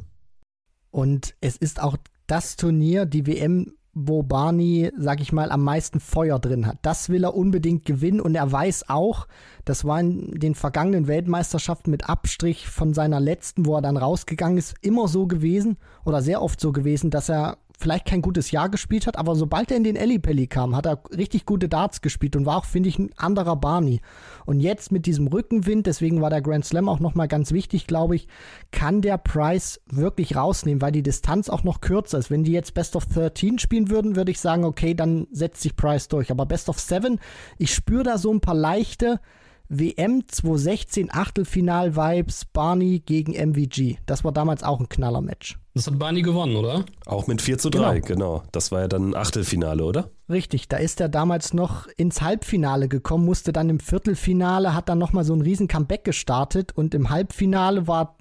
[0.91, 6.01] Und es ist auch das Turnier, die WM, wo Barney, sag ich mal, am meisten
[6.01, 6.79] Feuer drin hat.
[6.83, 9.27] Das will er unbedingt gewinnen und er weiß auch,
[9.65, 14.59] das war in den vergangenen Weltmeisterschaften mit Abstrich von seiner letzten, wo er dann rausgegangen
[14.59, 18.69] ist, immer so gewesen oder sehr oft so gewesen, dass er vielleicht kein gutes Jahr
[18.69, 22.37] gespielt hat, aber sobald er in den Ellipelli kam, hat er richtig gute Darts gespielt
[22.37, 24.01] und war auch, finde ich, ein anderer Barney.
[24.47, 28.17] Und jetzt mit diesem Rückenwind, deswegen war der Grand Slam auch nochmal ganz wichtig, glaube
[28.17, 28.29] ich,
[28.71, 32.31] kann der Price wirklich rausnehmen, weil die Distanz auch noch kürzer ist.
[32.31, 35.77] Wenn die jetzt Best of 13 spielen würden, würde ich sagen, okay, dann setzt sich
[35.77, 36.31] Price durch.
[36.31, 37.19] Aber Best of 7,
[37.59, 39.21] ich spüre da so ein paar leichte,
[39.69, 43.97] WM 2016 Achtelfinal-Vibes Barney gegen MVG.
[44.07, 45.59] Das war damals auch ein Knaller-Match.
[45.75, 46.85] Das hat Barney gewonnen, oder?
[47.07, 48.07] Auch mit 4 zu 3, genau.
[48.07, 48.43] genau.
[48.53, 50.11] Das war ja dann ein Achtelfinale, oder?
[50.29, 54.99] Richtig, da ist er damals noch ins Halbfinale gekommen, musste dann im Viertelfinale, hat dann
[54.99, 58.17] nochmal so ein riesen Comeback gestartet und im Halbfinale war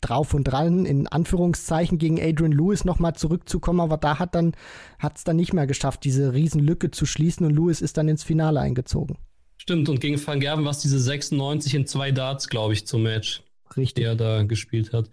[0.00, 4.52] drauf und dran, in Anführungszeichen, gegen Adrian Lewis nochmal zurückzukommen, aber da hat dann,
[4.98, 8.08] hat es dann nicht mehr geschafft, diese riesen Lücke zu schließen und Lewis ist dann
[8.08, 9.18] ins Finale eingezogen.
[9.68, 13.02] Stimmt, und gegen Van Gerven war es diese 96 in zwei Darts, glaube ich, zum
[13.02, 13.42] Match.
[13.76, 14.02] Richtig.
[14.02, 15.10] Der da gespielt hat.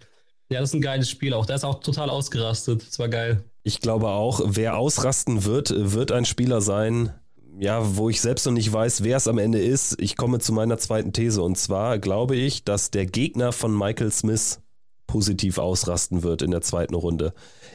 [0.48, 1.44] Ja, das ist ein geiles Spiel auch.
[1.44, 2.86] Der ist auch total ausgerastet.
[2.88, 3.44] Das war geil.
[3.64, 7.12] Ich glaube auch, wer ausrasten wird, wird ein Spieler sein,
[7.58, 10.00] ja, wo ich selbst noch nicht weiß, wer es am Ende ist.
[10.00, 14.10] Ich komme zu meiner zweiten These und zwar glaube ich, dass der Gegner von Michael
[14.10, 14.62] Smith
[15.06, 17.32] positiv ausrasten wird in der zweiten Runde.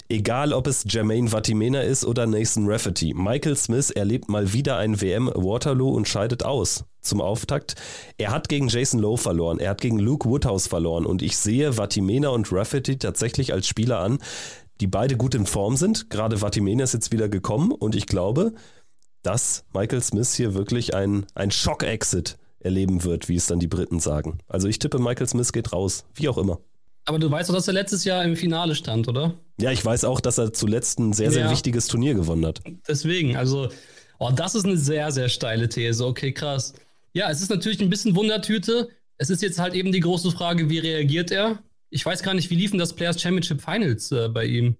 [0.09, 3.13] Egal, ob es Jermaine Vatimena ist oder Nathan Rafferty.
[3.13, 7.75] Michael Smith erlebt mal wieder ein WM Waterloo und scheidet aus zum Auftakt.
[8.17, 11.77] Er hat gegen Jason Lowe verloren, er hat gegen Luke Woodhouse verloren und ich sehe
[11.77, 14.19] Vatimena und Rafferty tatsächlich als Spieler an,
[14.81, 16.09] die beide gut in Form sind.
[16.09, 18.53] Gerade Vatimena ist jetzt wieder gekommen und ich glaube,
[19.23, 23.99] dass Michael Smith hier wirklich ein, ein Schock-Exit erleben wird, wie es dann die Briten
[23.99, 24.39] sagen.
[24.47, 26.59] Also ich tippe, Michael Smith geht raus, wie auch immer.
[27.05, 29.33] Aber du weißt doch, dass er letztes Jahr im Finale stand, oder?
[29.59, 31.51] Ja, ich weiß auch, dass er zuletzt ein sehr, sehr ja.
[31.51, 32.61] wichtiges Turnier gewonnen hat.
[32.87, 33.69] Deswegen, also,
[34.19, 36.05] oh, das ist eine sehr, sehr steile These.
[36.05, 36.73] Okay, krass.
[37.13, 38.89] Ja, es ist natürlich ein bisschen Wundertüte.
[39.17, 41.59] Es ist jetzt halt eben die große Frage, wie reagiert er?
[41.89, 44.77] Ich weiß gar nicht, wie liefen das Players Championship Finals äh, bei ihm?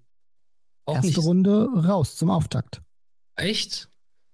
[0.86, 1.20] Auch Erste nicht.
[1.20, 2.82] Runde raus zum Auftakt.
[3.36, 3.90] Echt?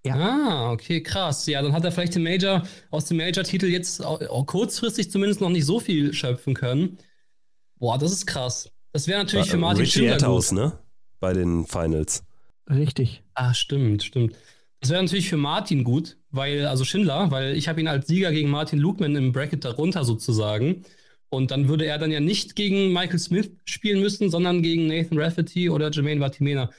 [0.05, 0.15] Ja.
[0.15, 1.45] Ah, okay, krass.
[1.47, 5.41] Ja, dann hat er vielleicht den Major aus dem Major-Titel jetzt auch, auch kurzfristig zumindest
[5.41, 6.97] noch nicht so viel schöpfen können.
[7.79, 8.69] Boah, das ist krass.
[8.93, 10.79] Das wäre natürlich War, für Martin Richie Schindler ne?
[11.19, 12.23] Bei den Finals.
[12.69, 13.23] Richtig.
[13.33, 14.35] Ah, stimmt, stimmt.
[14.81, 18.31] Das wäre natürlich für Martin gut, weil, also Schindler, weil ich habe ihn als Sieger
[18.31, 20.83] gegen Martin Lukman im Bracket darunter sozusagen.
[21.29, 25.19] Und dann würde er dann ja nicht gegen Michael Smith spielen müssen, sondern gegen Nathan
[25.19, 26.69] Rafferty oder Jermaine Vatimena.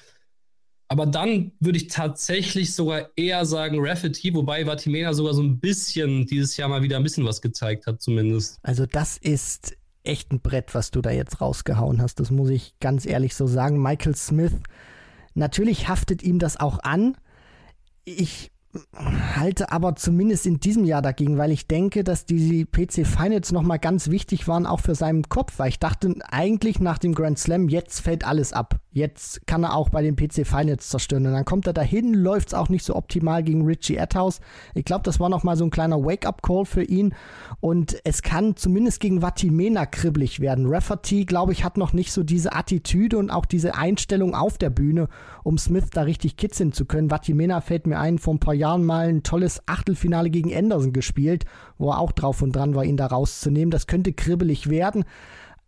[0.89, 6.27] Aber dann würde ich tatsächlich sogar eher sagen Rafferty, wobei Vatimena sogar so ein bisschen
[6.27, 8.59] dieses Jahr mal wieder ein bisschen was gezeigt hat, zumindest.
[8.63, 9.77] Also das ist
[10.09, 12.21] echt ein Brett, was du da jetzt rausgehauen hast.
[12.21, 13.81] Das muss ich ganz ehrlich so sagen.
[13.81, 14.55] Michael Smith,
[15.35, 17.17] natürlich haftet ihm das auch an.
[18.05, 18.51] Ich
[19.37, 23.79] halte aber zumindest in diesem Jahr dagegen, weil ich denke, dass die PC Finals nochmal
[23.79, 27.69] ganz wichtig waren, auch für seinen Kopf, weil ich dachte eigentlich nach dem Grand Slam,
[27.69, 28.81] jetzt fällt alles ab.
[28.91, 31.27] Jetzt kann er auch bei den PC Finals zerstören.
[31.27, 34.41] Und dann kommt er dahin, läuft es auch nicht so optimal gegen Richie Atthaus.
[34.75, 37.15] Ich glaube, das war nochmal so ein kleiner Wake-up-Call für ihn.
[37.61, 40.67] Und es kann zumindest gegen Vatimena kribbelig werden.
[40.67, 44.71] Rafferty, glaube ich, hat noch nicht so diese Attitüde und auch diese Einstellung auf der
[44.71, 45.09] Bühne,
[45.45, 47.11] um Smith da richtig kitzeln zu können.
[47.11, 51.45] Vatimena fällt mir ein, vor ein paar Jahren mal ein tolles Achtelfinale gegen Anderson gespielt,
[51.79, 53.71] wo er auch drauf und dran war, ihn da rauszunehmen.
[53.71, 55.05] Das könnte kribbelig werden.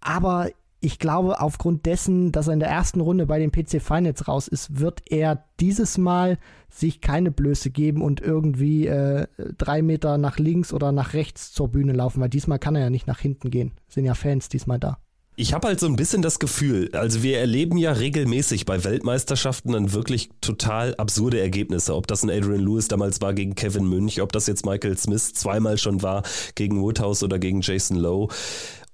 [0.00, 0.48] Aber
[0.80, 4.48] ich glaube, aufgrund dessen, dass er in der ersten Runde bei den PC Finals raus
[4.48, 6.38] ist, wird er dieses Mal
[6.70, 9.26] sich keine Blöße geben und irgendwie äh,
[9.58, 12.90] drei Meter nach links oder nach rechts zur Bühne laufen, weil diesmal kann er ja
[12.90, 13.72] nicht nach hinten gehen.
[13.88, 14.98] Sind ja Fans diesmal da.
[15.36, 19.72] Ich habe halt so ein bisschen das Gefühl, also wir erleben ja regelmäßig bei Weltmeisterschaften
[19.72, 21.94] dann wirklich total absurde Ergebnisse.
[21.94, 25.32] Ob das ein Adrian Lewis damals war gegen Kevin Münch, ob das jetzt Michael Smith
[25.32, 26.24] zweimal schon war
[26.56, 28.28] gegen Woodhouse oder gegen Jason Lowe.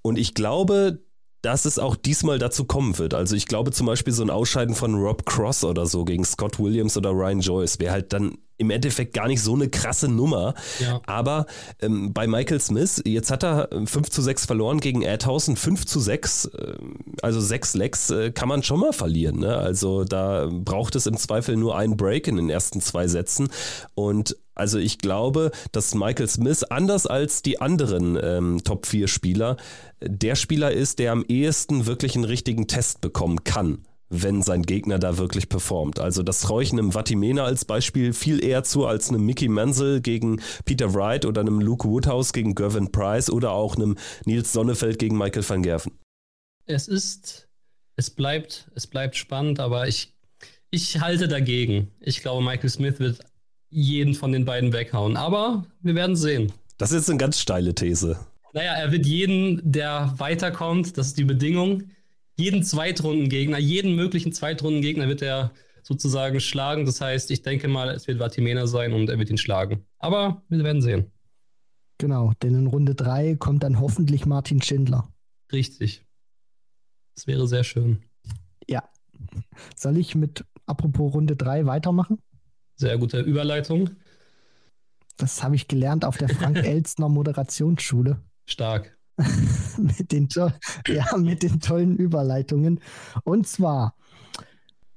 [0.03, 1.01] Und ich glaube,
[1.47, 3.15] dass es auch diesmal dazu kommen wird.
[3.15, 6.59] Also ich glaube zum Beispiel so ein Ausscheiden von Rob Cross oder so gegen Scott
[6.59, 10.55] Williams oder Ryan Joyce wäre halt dann im Endeffekt gar nicht so eine krasse Nummer.
[10.81, 11.01] Ja.
[11.07, 11.47] Aber
[11.81, 16.01] ähm, bei Michael Smith, jetzt hat er 5 zu 6 verloren gegen Adhausen, 5 zu
[16.01, 16.75] 6, äh,
[17.23, 19.39] also 6 Lecks äh, kann man schon mal verlieren.
[19.39, 19.57] Ne?
[19.57, 23.51] Also da braucht es im Zweifel nur einen Break in den ersten zwei Sätzen.
[23.95, 29.57] Und also ich glaube, dass Michael Smith anders als die anderen ähm, Top 4 Spieler
[30.01, 34.99] der Spieler ist, der am ehesten wirklich einen richtigen Test bekommen kann wenn sein Gegner
[34.99, 35.99] da wirklich performt.
[35.99, 40.01] Also das traue ich einem Vatimena als Beispiel viel eher zu als einem Mickey Mansell
[40.01, 44.99] gegen Peter Wright oder einem Luke Woodhouse gegen Gervin Price oder auch einem Nils Sonnefeld
[44.99, 45.99] gegen Michael van Gerven.
[46.67, 47.49] Es ist,
[47.97, 50.15] es bleibt, es bleibt spannend, aber ich,
[50.71, 51.91] ich halte dagegen.
[52.01, 53.21] Ich glaube, Michael Smith wird
[53.71, 56.53] jeden von den beiden weghauen, aber wir werden sehen.
[56.79, 58.19] Das ist jetzt eine ganz steile These.
[58.53, 61.91] Naja, er wird jeden, der weiterkommt, das ist die Bedingung,
[62.37, 65.53] jeden Zweitrundengegner, jeden möglichen Zweitrundengegner wird er
[65.83, 66.85] sozusagen schlagen.
[66.85, 69.87] Das heißt, ich denke mal, es wird Vatimena sein und er wird ihn schlagen.
[69.99, 71.13] Aber wir werden sehen.
[71.99, 75.09] Genau, denn in Runde 3 kommt dann hoffentlich Martin Schindler.
[75.53, 76.05] Richtig.
[77.15, 78.03] Das wäre sehr schön.
[78.69, 78.83] Ja.
[79.75, 82.19] Soll ich mit apropos Runde 3 weitermachen?
[82.77, 83.91] Sehr gute Überleitung.
[85.17, 88.21] Das habe ich gelernt auf der Frank-Elstner Moderationsschule.
[88.45, 88.97] Stark.
[89.79, 90.29] mit, den
[90.89, 92.81] ja, mit den tollen Überleitungen.
[93.25, 93.97] Und zwar,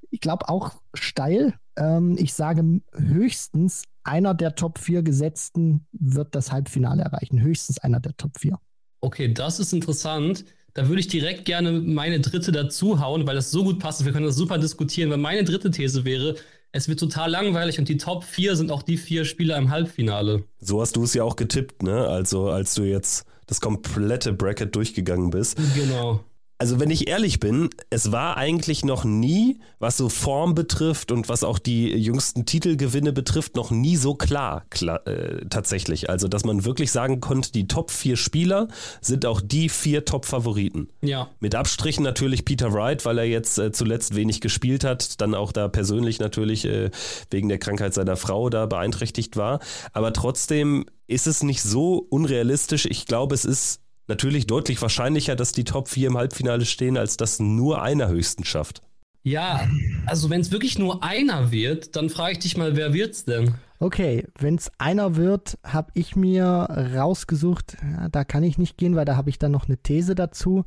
[0.09, 1.53] ich glaube auch steil.
[1.77, 7.41] Ähm, ich sage höchstens einer der Top 4 Gesetzten wird das Halbfinale erreichen.
[7.41, 8.59] Höchstens einer der Top 4.
[9.01, 10.43] Okay, das ist interessant.
[10.73, 14.03] Da würde ich direkt gerne meine dritte dazu hauen, weil das so gut passt.
[14.05, 16.35] Wir können das super diskutieren, weil meine dritte These wäre,
[16.71, 20.43] es wird total langweilig und die Top 4 sind auch die vier Spieler im Halbfinale.
[20.59, 22.07] So hast du es ja auch getippt, ne?
[22.07, 25.57] Also als du jetzt das komplette Bracket durchgegangen bist.
[25.75, 26.23] Genau.
[26.59, 31.29] Also wenn ich ehrlich bin, es war eigentlich noch nie, was so Form betrifft und
[31.29, 36.09] was auch die jüngsten Titelgewinne betrifft, noch nie so klar, klar äh, tatsächlich.
[36.09, 38.67] Also dass man wirklich sagen konnte, die Top 4 Spieler
[38.99, 40.89] sind auch die vier Top-Favoriten.
[41.01, 41.29] Ja.
[41.39, 45.53] Mit Abstrichen natürlich Peter Wright, weil er jetzt äh, zuletzt wenig gespielt hat, dann auch
[45.53, 46.91] da persönlich natürlich äh,
[47.31, 49.61] wegen der Krankheit seiner Frau da beeinträchtigt war.
[49.93, 52.85] Aber trotzdem ist es nicht so unrealistisch.
[52.85, 57.17] Ich glaube, es ist natürlich deutlich wahrscheinlicher, dass die Top 4 im Halbfinale stehen, als
[57.17, 58.81] dass nur einer höchsten schafft.
[59.23, 59.67] Ja,
[60.05, 63.55] also wenn es wirklich nur einer wird, dann frage ich dich mal, wer wird's denn?
[63.79, 68.95] Okay, wenn es einer wird, habe ich mir rausgesucht, ja, da kann ich nicht gehen,
[68.95, 70.65] weil da habe ich dann noch eine These dazu.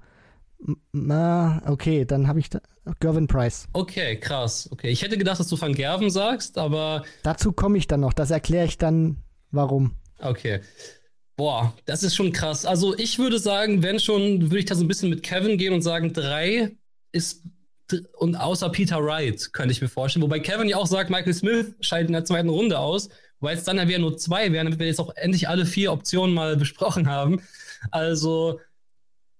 [0.92, 2.61] Na, okay, dann habe ich da,
[3.00, 3.66] Gervin Price.
[3.72, 4.68] Okay, krass.
[4.70, 7.02] Okay, ich hätte gedacht, dass du Van Gerven sagst, aber.
[7.22, 8.12] Dazu komme ich dann noch.
[8.12, 9.16] Das erkläre ich dann,
[9.50, 9.96] warum.
[10.20, 10.61] Okay.
[11.37, 12.66] Boah, das ist schon krass.
[12.66, 15.73] Also ich würde sagen, wenn schon, würde ich da so ein bisschen mit Kevin gehen
[15.73, 16.77] und sagen, drei
[17.12, 17.42] ist
[18.16, 20.23] und außer Peter Wright könnte ich mir vorstellen.
[20.23, 23.64] Wobei Kevin ja auch sagt, Michael Smith scheidet in der zweiten Runde aus, weil es
[23.64, 26.57] dann ja wieder nur zwei wären, damit wir jetzt auch endlich alle vier Optionen mal
[26.59, 27.42] besprochen haben.
[27.90, 28.61] Also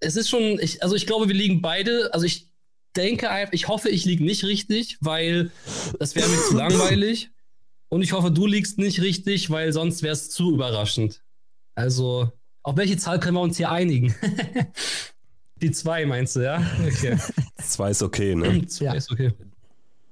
[0.01, 2.49] es ist schon, ich, also ich glaube, wir liegen beide, also ich
[2.97, 5.51] denke einfach, ich hoffe, ich liege nicht richtig, weil
[5.99, 7.31] das wäre mir zu langweilig.
[7.89, 11.23] Und ich hoffe, du liegst nicht richtig, weil sonst wäre es zu überraschend.
[11.75, 12.31] Also,
[12.63, 14.15] auf welche Zahl können wir uns hier einigen?
[15.63, 16.63] Die zwei meinst du, ja?
[16.85, 17.17] Okay.
[17.63, 18.67] zwei ist okay, ne?
[18.67, 18.93] zwei ja.
[18.95, 19.33] ist okay.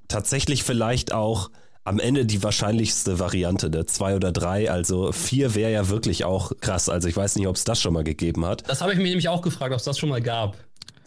[0.07, 1.51] Tatsächlich vielleicht auch
[1.85, 4.71] am Ende die wahrscheinlichste Variante, der zwei oder drei.
[4.71, 6.89] Also vier wäre ja wirklich auch krass.
[6.89, 8.69] Also ich weiß nicht, ob es das schon mal gegeben hat.
[8.69, 10.57] Das habe ich mir nämlich auch gefragt, ob es das schon mal gab.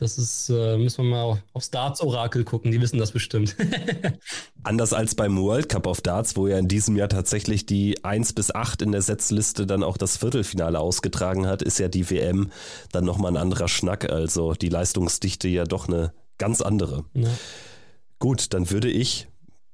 [0.04, 3.56] Das ist, äh, müssen wir mal aufs Darts-Orakel gucken, die wissen das bestimmt.
[4.64, 8.34] Anders als beim World Cup of Darts, wo ja in diesem Jahr tatsächlich die 1
[8.34, 12.52] bis 8 in der Setzliste dann auch das Viertelfinale ausgetragen hat, ist ja die WM
[12.92, 14.10] dann nochmal ein anderer Schnack.
[14.10, 17.06] Also die Leistungsdichte ja doch eine ganz andere.
[17.14, 17.30] Ja.
[18.20, 19.30] Gut, dann würde ich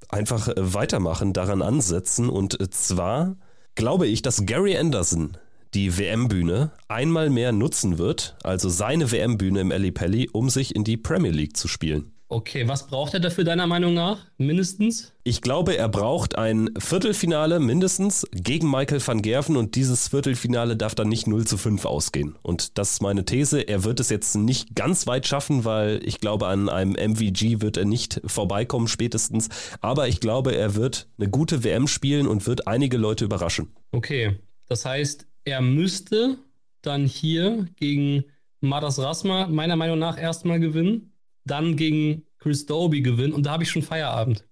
[0.08, 3.36] einfach äh, weitermachen, daran ansetzen und äh, zwar
[3.74, 5.36] glaube ich, dass Gary Anderson
[5.74, 10.84] die WM-Bühne einmal mehr nutzen wird, also seine WM-Bühne im Ali Pelli, um sich in
[10.84, 12.12] die Premier League zu spielen.
[12.32, 14.24] Okay, was braucht er dafür deiner Meinung nach?
[14.38, 15.12] Mindestens?
[15.24, 20.94] Ich glaube, er braucht ein Viertelfinale mindestens gegen Michael van Gerven und dieses Viertelfinale darf
[20.94, 22.36] dann nicht 0 zu 5 ausgehen.
[22.42, 23.62] Und das ist meine These.
[23.62, 27.76] Er wird es jetzt nicht ganz weit schaffen, weil ich glaube, an einem MVG wird
[27.76, 29.48] er nicht vorbeikommen spätestens.
[29.80, 33.72] Aber ich glaube, er wird eine gute WM spielen und wird einige Leute überraschen.
[33.90, 36.38] Okay, das heißt, er müsste
[36.82, 38.24] dann hier gegen
[38.60, 41.12] Madas Rasma meiner Meinung nach erstmal gewinnen,
[41.44, 44.46] dann gegen Chris Doby gewinnen und da habe ich schon Feierabend.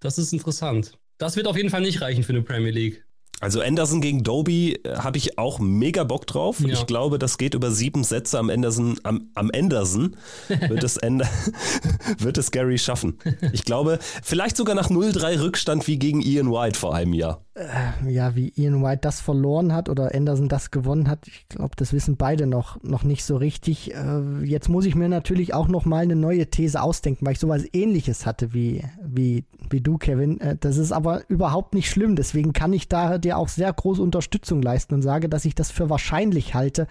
[0.00, 0.98] Das ist interessant.
[1.18, 3.04] Das wird auf jeden Fall nicht reichen für eine Premier League.
[3.40, 6.60] Also Anderson gegen Doby äh, habe ich auch mega Bock drauf.
[6.60, 6.68] Ja.
[6.68, 10.16] Ich glaube, das geht über sieben Sätze am Anderson, am, am Anderson
[10.48, 11.26] wird es, Ander,
[12.18, 13.18] wird es Gary schaffen.
[13.52, 17.42] Ich glaube, vielleicht sogar nach 0-3 Rückstand wie gegen Ian White vor einem Jahr.
[17.54, 21.74] Äh, ja, wie Ian White das verloren hat oder Anderson das gewonnen hat, ich glaube,
[21.76, 23.94] das wissen beide noch, noch nicht so richtig.
[23.94, 27.40] Äh, jetzt muss ich mir natürlich auch noch mal eine neue These ausdenken, weil ich
[27.40, 30.38] sowas ähnliches hatte wie, wie, wie du, Kevin.
[30.60, 32.16] Das ist aber überhaupt nicht schlimm.
[32.16, 35.70] Deswegen kann ich da dir auch sehr große Unterstützung leisten und sage, dass ich das
[35.70, 36.86] für wahrscheinlich halte.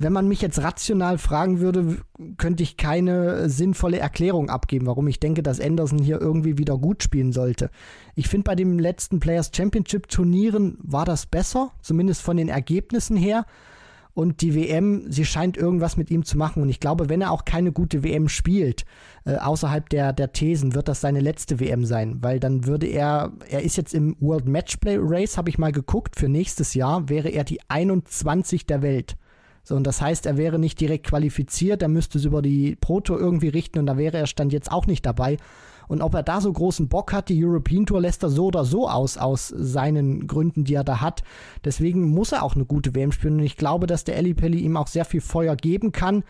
[0.00, 1.96] Wenn man mich jetzt rational fragen würde,
[2.36, 7.02] könnte ich keine sinnvolle Erklärung abgeben, warum ich denke, dass Anderson hier irgendwie wieder gut
[7.02, 7.70] spielen sollte.
[8.14, 13.16] Ich finde, bei dem letzten Players Championship Turnieren war das besser, zumindest von den Ergebnissen
[13.16, 13.44] her.
[14.18, 16.60] Und die WM, sie scheint irgendwas mit ihm zu machen.
[16.60, 18.84] Und ich glaube, wenn er auch keine gute WM spielt,
[19.24, 22.18] äh, außerhalb der, der Thesen, wird das seine letzte WM sein.
[22.20, 26.16] Weil dann würde er, er ist jetzt im World Matchplay Race, habe ich mal geguckt,
[26.18, 29.16] für nächstes Jahr wäre er die 21 der Welt.
[29.62, 33.16] So, und das heißt, er wäre nicht direkt qualifiziert, er müsste es über die Proto
[33.16, 35.36] irgendwie richten und da wäre er Stand jetzt auch nicht dabei.
[35.88, 38.64] Und ob er da so großen Bock hat, die European Tour lässt er so oder
[38.64, 41.22] so aus, aus seinen Gründen, die er da hat.
[41.64, 43.38] Deswegen muss er auch eine gute WM spielen.
[43.38, 46.24] Und ich glaube, dass der Pelli ihm auch sehr viel Feuer geben kann.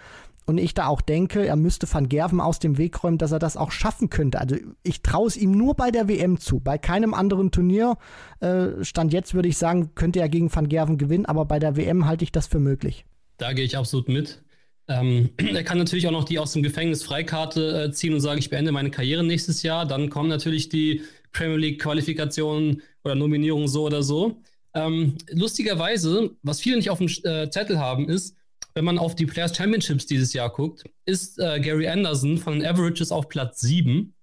[0.47, 3.39] Und ich da auch denke, er müsste Van Gerven aus dem Weg räumen, dass er
[3.39, 4.41] das auch schaffen könnte.
[4.41, 6.59] Also ich traue es ihm nur bei der WM zu.
[6.59, 7.99] Bei keinem anderen Turnier,
[8.41, 11.77] äh, Stand jetzt würde ich sagen, könnte er gegen Van Gerven gewinnen, aber bei der
[11.77, 13.05] WM halte ich das für möglich.
[13.37, 14.43] Da gehe ich absolut mit.
[14.89, 18.39] Ähm, er kann natürlich auch noch die aus dem Gefängnis Freikarte äh, ziehen und sagen,
[18.39, 19.87] ich beende meine Karriere nächstes Jahr.
[19.87, 24.43] Dann kommen natürlich die Premier League Qualifikationen oder Nominierungen so oder so.
[24.75, 28.37] Ähm, lustigerweise, was viele nicht auf dem äh, Zettel haben, ist,
[28.75, 32.67] wenn man auf die Players Championships dieses Jahr guckt, ist äh, Gary Anderson von den
[32.67, 34.15] Averages auf Platz 7,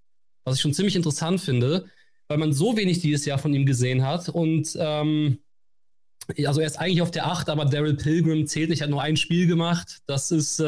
[0.45, 1.86] was ich schon ziemlich interessant finde,
[2.28, 5.39] weil man so wenig dieses Jahr von ihm gesehen hat und ähm,
[6.45, 9.17] also er ist eigentlich auf der 8, aber Daryl Pilgrim zählt nicht, hat nur ein
[9.17, 9.99] Spiel gemacht.
[10.05, 10.63] Das ist, äh,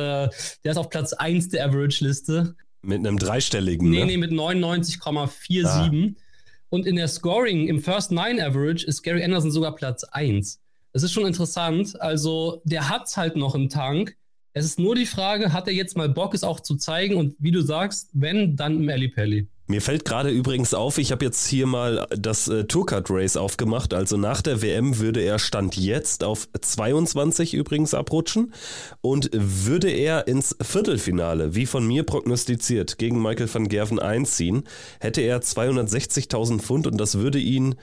[0.63, 2.55] der ist auf Platz 1 der Average-Liste.
[2.81, 4.05] Mit einem dreistelligen, Nee, ne?
[4.05, 5.65] nee, mit 99,47.
[5.65, 6.21] Ah.
[6.69, 10.59] Und in der Scoring im First Nine Average ist Gary Anderson sogar Platz 1.
[10.93, 11.99] Das ist schon interessant.
[12.01, 14.15] Also, der hat es halt noch im Tank.
[14.57, 17.15] Es ist nur die Frage, hat er jetzt mal Bock, es auch zu zeigen?
[17.15, 19.47] Und wie du sagst, wenn, dann im Ellipelli.
[19.69, 23.93] Mir fällt gerade übrigens auf, ich habe jetzt hier mal das äh, Tourcard Race aufgemacht.
[23.93, 28.53] Also nach der WM würde er Stand jetzt auf 22 übrigens abrutschen
[29.01, 34.63] und würde er ins Viertelfinale, wie von mir prognostiziert, gegen Michael van Gerven einziehen,
[35.01, 37.75] hätte er 260.000 Pfund und das würde ihn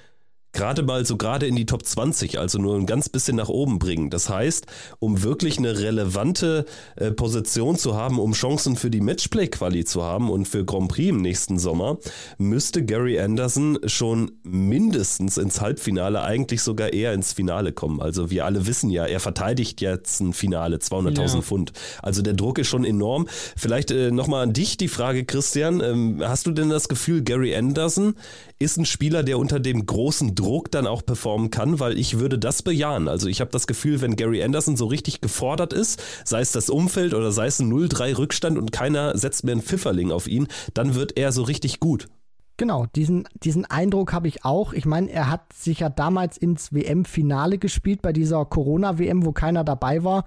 [0.55, 3.79] gerade mal so gerade in die Top 20, also nur ein ganz bisschen nach oben
[3.79, 4.09] bringen.
[4.09, 4.67] Das heißt,
[5.01, 6.65] um wirklich eine relevante
[6.97, 11.11] äh, Position zu haben, um Chancen für die Matchplay-Quali zu haben und für Grand Prix
[11.11, 11.99] im nächsten Sommer,
[12.39, 18.01] müsste Gary Anderson schon mindestens ins Halbfinale, eigentlich sogar eher ins Finale kommen.
[18.01, 21.43] Also wir alle wissen ja, er verteidigt jetzt ein Finale, 200.000 ja.
[21.43, 21.73] Pfund.
[22.01, 23.27] Also der Druck ist schon enorm.
[23.57, 25.81] Vielleicht äh, nochmal an dich die Frage, Christian.
[25.81, 28.15] Ähm, hast du denn das Gefühl, Gary Anderson
[28.61, 32.39] ist ein Spieler, der unter dem großen Druck dann auch performen kann, weil ich würde
[32.39, 33.09] das bejahen.
[33.09, 36.71] Also ich habe das Gefühl, wenn Gary Anderson so richtig gefordert ist, sei es das
[36.71, 40.49] Umfeld oder sei es ein 0-3 Rückstand und keiner setzt mir einen Pfifferling auf ihn,
[40.75, 42.09] dann wird er so richtig gut.
[42.57, 44.73] Genau, diesen, diesen Eindruck habe ich auch.
[44.73, 49.65] Ich meine, er hat sich ja damals ins WM-Finale gespielt bei dieser Corona-WM, wo keiner
[49.65, 50.25] dabei war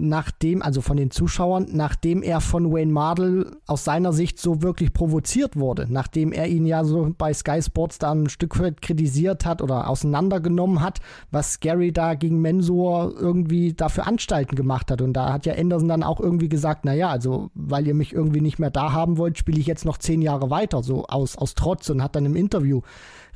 [0.00, 4.92] nachdem, also von den Zuschauern, nachdem er von Wayne Mardell aus seiner Sicht so wirklich
[4.92, 9.44] provoziert wurde, nachdem er ihn ja so bei Sky Sports da ein Stück weit kritisiert
[9.44, 15.02] hat oder auseinandergenommen hat, was Gary da gegen Mensur irgendwie dafür Anstalten gemacht hat.
[15.02, 18.40] Und da hat ja Anderson dann auch irgendwie gesagt, naja, also weil ihr mich irgendwie
[18.40, 21.54] nicht mehr da haben wollt, spiele ich jetzt noch zehn Jahre weiter, so aus, aus
[21.54, 22.80] Trotz und hat dann im Interview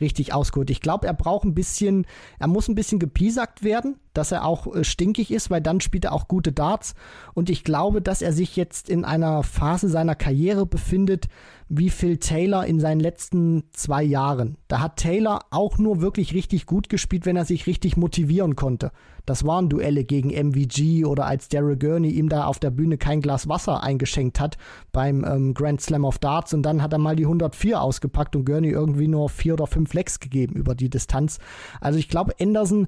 [0.00, 0.70] richtig ausgeholt.
[0.70, 2.06] Ich glaube, er braucht ein bisschen,
[2.38, 6.06] er muss ein bisschen gepiesackt werden, dass er auch äh, stinkig ist, weil dann spielt
[6.06, 6.94] er auch gute Darts.
[7.34, 11.28] Und ich glaube, dass er sich jetzt in einer Phase seiner Karriere befindet,
[11.68, 14.56] wie Phil Taylor in seinen letzten zwei Jahren.
[14.68, 18.92] Da hat Taylor auch nur wirklich richtig gut gespielt, wenn er sich richtig motivieren konnte.
[19.26, 23.22] Das waren Duelle gegen MVG oder als Daryl Gurney ihm da auf der Bühne kein
[23.22, 24.58] Glas Wasser eingeschenkt hat
[24.92, 28.44] beim ähm, Grand Slam of Darts und dann hat er mal die 104 ausgepackt und
[28.44, 31.38] Gurney irgendwie nur vier oder fünf Lecks gegeben über die Distanz.
[31.80, 32.86] Also ich glaube, Anderson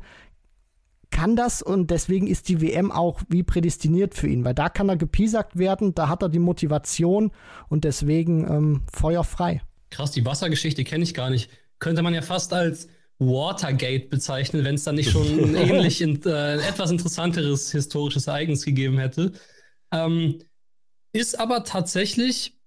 [1.10, 4.88] kann das und deswegen ist die WM auch wie prädestiniert für ihn, weil da kann
[4.88, 7.30] er gepiesackt werden, da hat er die Motivation
[7.68, 9.62] und deswegen ähm, feuerfrei.
[9.90, 11.50] Krass, die Wassergeschichte kenne ich gar nicht.
[11.78, 12.88] Könnte man ja fast als
[13.18, 18.64] Watergate bezeichnen, wenn es da nicht schon ein ähnlich in, äh, etwas interessanteres historisches Ereignis
[18.64, 19.32] gegeben hätte.
[19.92, 20.40] Ähm,
[21.12, 22.58] ist aber tatsächlich,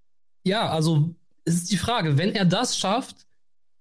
[0.43, 1.13] ja, also
[1.45, 3.27] es ist die Frage, wenn er das schafft,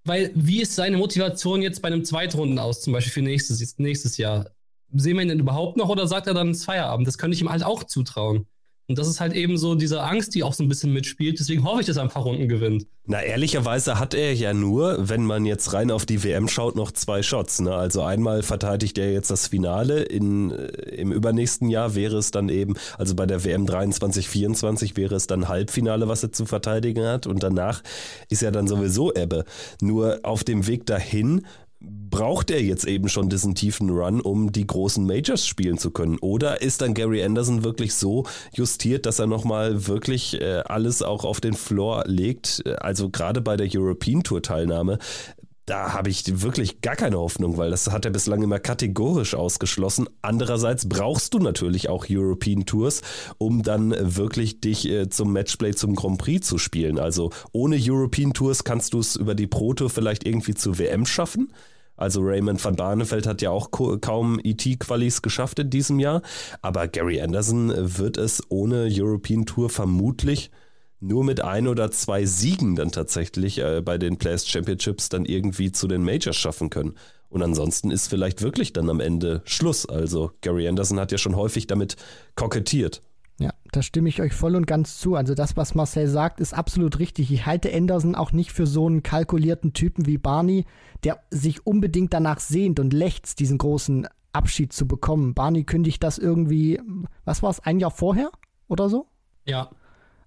[0.03, 4.17] weil wie ist seine Motivation jetzt bei einem Zweitrunden aus, zum Beispiel für nächstes, nächstes
[4.17, 4.49] Jahr?
[4.93, 7.07] Sehen wir ihn denn überhaupt noch oder sagt er dann ins Feierabend?
[7.07, 8.47] Das könnte ich ihm halt auch zutrauen.
[8.89, 11.39] Und das ist halt eben so diese Angst, die auch so ein bisschen mitspielt.
[11.39, 12.87] Deswegen hoffe ich, dass er ein paar Runden gewinnt.
[13.05, 16.91] Na, ehrlicherweise hat er ja nur, wenn man jetzt rein auf die WM schaut, noch
[16.91, 17.59] zwei Shots.
[17.59, 17.71] Ne?
[17.71, 20.01] Also einmal verteidigt er jetzt das Finale.
[20.01, 20.65] In, äh,
[20.95, 25.27] Im übernächsten Jahr wäre es dann eben, also bei der WM 23, 24 wäre es
[25.27, 27.27] dann Halbfinale, was er zu verteidigen hat.
[27.27, 27.83] Und danach
[28.29, 29.45] ist ja dann sowieso Ebbe.
[29.81, 31.45] Nur auf dem Weg dahin
[31.81, 36.17] braucht er jetzt eben schon diesen tiefen Run, um die großen Majors spielen zu können?
[36.19, 41.23] Oder ist dann Gary Anderson wirklich so justiert, dass er nochmal wirklich äh, alles auch
[41.23, 42.63] auf den Floor legt?
[42.81, 44.99] Also gerade bei der European Tour Teilnahme,
[45.69, 50.07] da habe ich wirklich gar keine Hoffnung, weil das hat er bislang immer kategorisch ausgeschlossen.
[50.23, 53.01] Andererseits brauchst du natürlich auch European Tours,
[53.37, 56.97] um dann wirklich dich äh, zum Matchplay zum Grand Prix zu spielen.
[56.97, 61.05] Also ohne European Tours kannst du es über die Pro Tour vielleicht irgendwie zur WM
[61.05, 61.53] schaffen.
[61.95, 66.21] Also Raymond van Barneveld hat ja auch kaum ET-Qualis geschafft in diesem Jahr.
[66.61, 70.49] Aber Gary Anderson wird es ohne European Tour vermutlich
[70.99, 75.71] nur mit ein oder zwei Siegen dann tatsächlich äh, bei den Players Championships dann irgendwie
[75.71, 76.95] zu den Majors schaffen können.
[77.29, 79.85] Und ansonsten ist vielleicht wirklich dann am Ende Schluss.
[79.85, 81.95] Also Gary Anderson hat ja schon häufig damit
[82.35, 83.01] kokettiert.
[83.39, 85.15] Ja, da stimme ich euch voll und ganz zu.
[85.15, 87.31] Also das, was Marcel sagt, ist absolut richtig.
[87.31, 90.65] Ich halte Anderson auch nicht für so einen kalkulierten Typen wie Barney,
[91.03, 95.33] der sich unbedingt danach sehnt und lechzt, diesen großen Abschied zu bekommen.
[95.33, 96.81] Barney kündigt das irgendwie,
[97.23, 98.29] was war es, ein Jahr vorher
[98.67, 99.07] oder so?
[99.45, 99.69] Ja.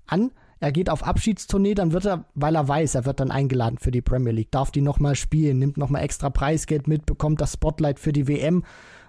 [0.07, 0.31] An.
[0.63, 3.91] Er geht auf Abschiedstournee, dann wird er, weil er weiß, er wird dann eingeladen für
[3.91, 7.99] die Premier League, darf die nochmal spielen, nimmt nochmal extra Preisgeld mit, bekommt das Spotlight
[7.99, 8.63] für die WM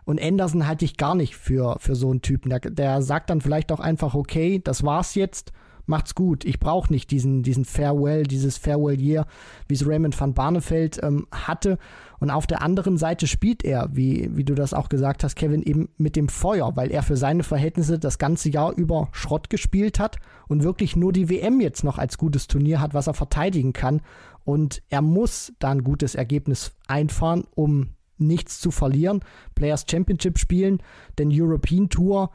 [0.04, 2.50] und Anderson halte ich gar nicht für, für so einen Typen.
[2.50, 5.54] Der, der sagt dann vielleicht auch einfach, okay, das war's jetzt,
[5.86, 6.46] macht's gut.
[6.46, 9.26] Ich brauche nicht diesen, diesen Farewell, dieses Farewell Year,
[9.68, 11.78] wie es Raymond van Barneveld ähm, hatte.
[12.20, 15.62] Und auf der anderen Seite spielt er, wie, wie du das auch gesagt hast, Kevin,
[15.62, 20.00] eben mit dem Feuer, weil er für seine Verhältnisse das ganze Jahr über Schrott gespielt
[20.00, 20.18] hat
[20.48, 24.02] und wirklich nur die WM jetzt noch als gutes Turnier hat, was er verteidigen kann.
[24.46, 29.22] Und er muss da ein gutes Ergebnis einfahren, um nichts zu verlieren.
[29.56, 30.82] Players Championship spielen,
[31.18, 32.32] denn European Tour,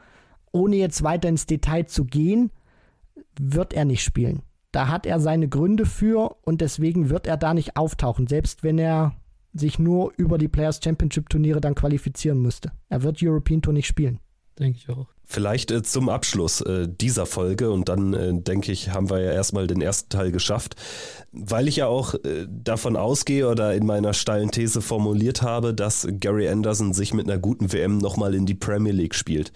[0.51, 2.51] ohne jetzt weiter ins Detail zu gehen,
[3.39, 4.41] wird er nicht spielen.
[4.71, 8.77] Da hat er seine Gründe für und deswegen wird er da nicht auftauchen, selbst wenn
[8.77, 9.13] er
[9.53, 12.71] sich nur über die Players Championship Turniere dann qualifizieren müsste.
[12.87, 14.19] Er wird European Tour nicht spielen.
[14.59, 15.07] Denke ich auch.
[15.23, 19.31] Vielleicht äh, zum Abschluss äh, dieser Folge und dann äh, denke ich, haben wir ja
[19.31, 20.75] erstmal den ersten Teil geschafft,
[21.31, 26.07] weil ich ja auch äh, davon ausgehe oder in meiner steilen These formuliert habe, dass
[26.19, 29.53] Gary Anderson sich mit einer guten WM nochmal in die Premier League spielt.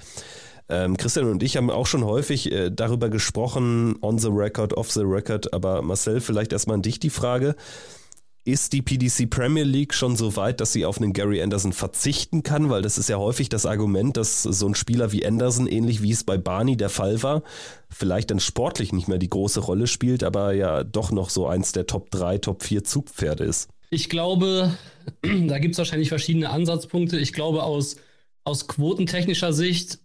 [0.69, 4.91] Ähm, Christian und ich haben auch schon häufig äh, darüber gesprochen, on the record, off
[4.91, 7.55] the record, aber Marcel, vielleicht erstmal an dich die Frage
[8.45, 12.43] ist die PDC Premier League schon so weit, dass sie auf einen Gary Anderson verzichten
[12.43, 12.69] kann?
[12.69, 16.11] Weil das ist ja häufig das Argument, dass so ein Spieler wie Anderson, ähnlich wie
[16.11, 17.43] es bei Barney der Fall war,
[17.89, 21.71] vielleicht dann sportlich nicht mehr die große Rolle spielt, aber ja doch noch so eins
[21.71, 23.69] der Top 3, Top 4 Zugpferde ist.
[23.89, 24.77] Ich glaube,
[25.21, 27.17] da gibt es wahrscheinlich verschiedene Ansatzpunkte.
[27.19, 27.95] Ich glaube, aus,
[28.43, 29.99] aus quotentechnischer Sicht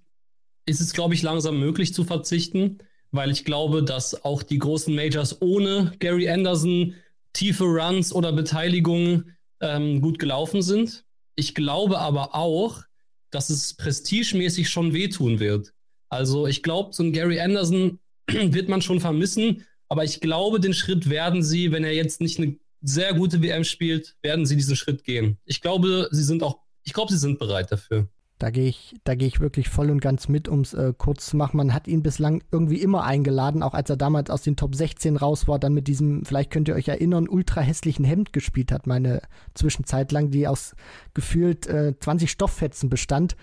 [0.68, 2.78] ist es, glaube ich, langsam möglich zu verzichten,
[3.10, 6.94] weil ich glaube, dass auch die großen Majors ohne Gary Anderson
[7.32, 11.04] tiefe Runs oder Beteiligungen ähm, gut gelaufen sind.
[11.34, 12.82] Ich glaube aber auch,
[13.30, 15.72] dass es prestigemäßig schon wehtun wird.
[16.08, 20.74] Also ich glaube, so ein Gary Anderson wird man schon vermissen, aber ich glaube, den
[20.74, 24.76] Schritt werden sie, wenn er jetzt nicht eine sehr gute WM spielt, werden sie diesen
[24.76, 25.38] Schritt gehen.
[25.44, 28.08] Ich glaube, sie sind auch, ich glaube, sie sind bereit dafür.
[28.38, 31.36] Da gehe ich, da ich wirklich voll und ganz mit, um es äh, kurz zu
[31.36, 31.56] machen.
[31.56, 35.16] Man hat ihn bislang irgendwie immer eingeladen, auch als er damals aus den Top 16
[35.16, 38.86] raus war, dann mit diesem, vielleicht könnt ihr euch erinnern, ultra hässlichen Hemd gespielt hat,
[38.86, 39.22] meine
[39.54, 40.76] Zwischenzeit lang, die aus
[41.14, 43.36] gefühlt äh, 20 Stofffetzen bestand.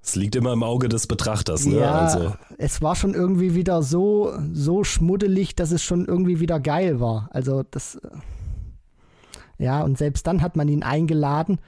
[0.00, 1.80] Es liegt immer im Auge des Betrachters, ne?
[1.80, 2.34] Ja, also.
[2.58, 7.28] es war schon irgendwie wieder so, so schmuddelig, dass es schon irgendwie wieder geil war.
[7.32, 8.08] Also das, äh,
[9.58, 11.58] ja, und selbst dann hat man ihn eingeladen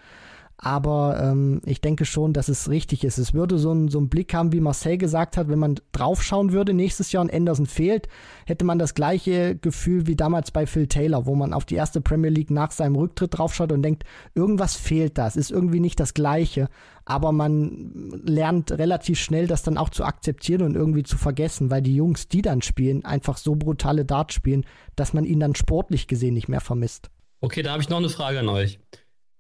[0.64, 3.18] aber ähm, ich denke schon, dass es richtig ist.
[3.18, 6.72] Es würde so einen so Blick haben, wie Marcel gesagt hat, wenn man draufschauen würde
[6.72, 8.08] nächstes Jahr und Anderson fehlt,
[8.46, 12.00] hätte man das gleiche Gefühl wie damals bei Phil Taylor, wo man auf die erste
[12.00, 14.04] Premier League nach seinem Rücktritt draufschaut und denkt,
[14.34, 16.70] irgendwas fehlt da, es ist irgendwie nicht das gleiche.
[17.04, 21.82] Aber man lernt relativ schnell, das dann auch zu akzeptieren und irgendwie zu vergessen, weil
[21.82, 24.64] die Jungs, die dann spielen, einfach so brutale Dart spielen,
[24.96, 27.10] dass man ihn dann sportlich gesehen nicht mehr vermisst.
[27.42, 28.78] Okay, da habe ich noch eine Frage an euch.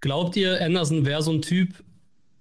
[0.04, 1.82] Glaubt ihr, Anderson wäre so ein Typ,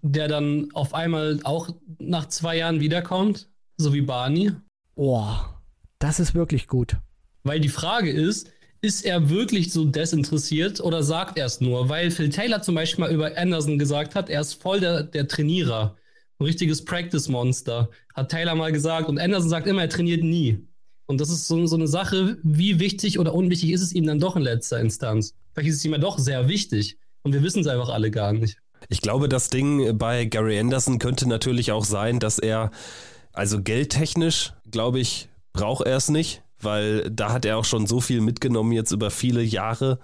[0.01, 3.47] der dann auf einmal auch nach zwei Jahren wiederkommt?
[3.78, 4.51] So wie Barney?
[4.95, 5.61] Boah,
[5.97, 6.97] das ist wirklich gut.
[7.43, 8.51] Weil die Frage ist,
[8.82, 11.88] ist er wirklich so desinteressiert oder sagt er es nur?
[11.88, 15.30] Weil Phil Taylor zum Beispiel mal über Anderson gesagt hat, er ist voll der, der
[15.30, 15.95] Trainierer.
[16.39, 19.07] Ein richtiges Practice-Monster, hat Taylor mal gesagt.
[19.07, 20.68] Und Anderson sagt immer, er trainiert nie.
[21.05, 24.20] Und das ist so, so eine Sache, wie wichtig oder unwichtig ist es ihm dann
[24.20, 25.34] doch in letzter Instanz?
[25.53, 26.97] Vielleicht ist es ihm ja doch sehr wichtig.
[27.24, 28.57] Und wir wissen es einfach alle gar nicht.
[28.89, 32.71] Ich glaube, das Ding bei Gary Anderson könnte natürlich auch sein, dass er,
[33.32, 38.01] also geldtechnisch, glaube ich, braucht er es nicht, weil da hat er auch schon so
[38.01, 39.99] viel mitgenommen jetzt über viele Jahre.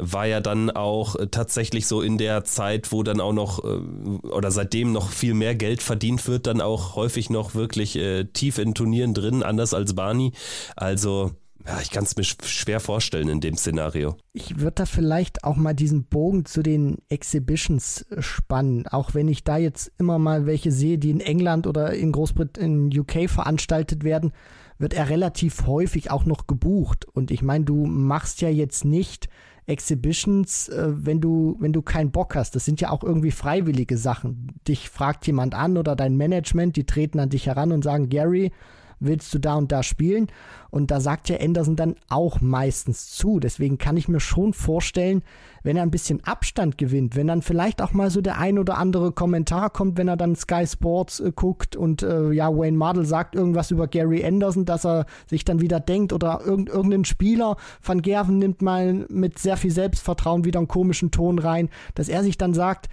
[0.00, 4.52] War ja dann auch tatsächlich so in der Zeit, wo dann auch noch äh, oder
[4.52, 8.74] seitdem noch viel mehr Geld verdient wird, dann auch häufig noch wirklich äh, tief in
[8.74, 10.32] Turnieren drin, anders als Barney.
[10.76, 11.32] Also
[11.68, 14.16] ja, ich kann es mir schwer vorstellen in dem Szenario.
[14.32, 19.44] Ich würde da vielleicht auch mal diesen Bogen zu den Exhibitions spannen, auch wenn ich
[19.44, 24.02] da jetzt immer mal welche sehe, die in England oder in Großbritannien, in UK veranstaltet
[24.02, 24.32] werden,
[24.78, 27.04] wird er relativ häufig auch noch gebucht.
[27.04, 29.28] Und ich meine, du machst ja jetzt nicht
[29.66, 32.56] Exhibitions, äh, wenn du, wenn du keinen Bock hast.
[32.56, 34.54] Das sind ja auch irgendwie freiwillige Sachen.
[34.66, 38.52] Dich fragt jemand an oder dein Management, die treten an dich heran und sagen, Gary,
[39.00, 40.28] willst du da und da spielen?
[40.70, 43.40] Und da sagt ja Anderson dann auch meistens zu.
[43.40, 45.22] Deswegen kann ich mir schon vorstellen,
[45.62, 48.78] wenn er ein bisschen Abstand gewinnt, wenn dann vielleicht auch mal so der ein oder
[48.78, 53.04] andere Kommentar kommt, wenn er dann Sky Sports äh, guckt und äh, ja, Wayne Mardell
[53.04, 57.56] sagt irgendwas über Gary Anderson, dass er sich dann wieder denkt oder irgend, irgendein Spieler
[57.80, 62.22] von Gerven nimmt mal mit sehr viel Selbstvertrauen wieder einen komischen Ton rein, dass er
[62.22, 62.88] sich dann sagt,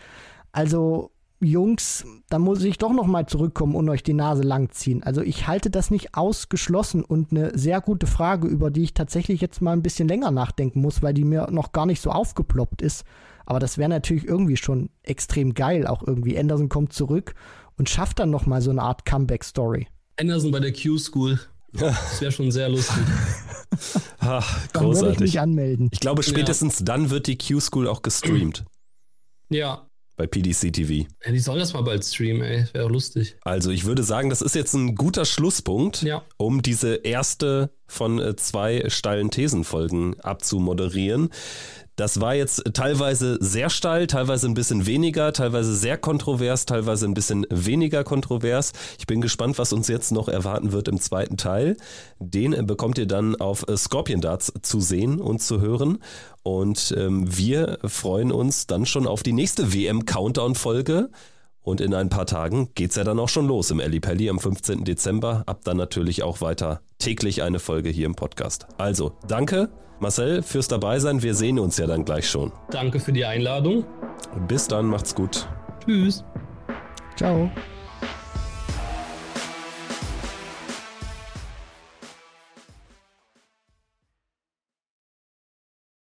[0.52, 1.12] also
[1.46, 5.04] Jungs, da muss ich doch noch mal zurückkommen und euch die Nase langziehen.
[5.04, 9.42] Also ich halte das nicht ausgeschlossen und eine sehr gute Frage, über die ich tatsächlich
[9.42, 12.82] jetzt mal ein bisschen länger nachdenken muss, weil die mir noch gar nicht so aufgeploppt
[12.82, 13.04] ist.
[13.46, 16.38] Aber das wäre natürlich irgendwie schon extrem geil, auch irgendwie.
[16.38, 17.36] Anderson kommt zurück
[17.78, 19.88] und schafft dann noch mal so eine Art Comeback-Story.
[20.20, 21.40] Anderson bei der Q-School.
[21.74, 23.04] Das wäre schon sehr lustig.
[24.20, 25.16] Ach, großartig.
[25.16, 25.90] ich mich anmelden.
[25.92, 26.86] Ich glaube, spätestens ja.
[26.86, 28.64] dann wird die Q-School auch gestreamt.
[29.50, 29.86] Ja,
[30.16, 31.08] bei PDC TV.
[31.26, 32.66] Ja, die sollen das mal bald streamen, ey.
[32.74, 33.38] Wäre lustig.
[33.42, 36.24] Also, ich würde sagen, das ist jetzt ein guter Schlusspunkt, ja.
[36.38, 41.30] um diese erste von äh, zwei steilen Thesenfolgen abzumoderieren.
[41.96, 47.14] Das war jetzt teilweise sehr steil, teilweise ein bisschen weniger, teilweise sehr kontrovers, teilweise ein
[47.14, 48.74] bisschen weniger kontrovers.
[49.00, 51.78] Ich bin gespannt, was uns jetzt noch erwarten wird im zweiten Teil.
[52.20, 56.00] Den bekommt ihr dann auf äh, Scorpion Darts zu sehen und zu hören.
[56.44, 61.10] Und ähm, wir freuen uns dann schon auf die nächste WM-Countdown-Folge.
[61.62, 64.30] Und in ein paar Tagen geht es ja dann auch schon los im Eli Pelli
[64.30, 64.84] am 15.
[64.84, 65.44] Dezember.
[65.48, 68.68] Ab dann natürlich auch weiter täglich eine Folge hier im Podcast.
[68.78, 69.70] Also, danke
[70.00, 71.22] Marcel fürs Dabeisein.
[71.22, 72.52] Wir sehen uns ja dann gleich schon.
[72.72, 73.86] Danke für die Einladung.
[74.48, 75.48] Bis dann, macht's gut.
[75.86, 76.24] Tschüss.
[77.16, 77.50] Ciao.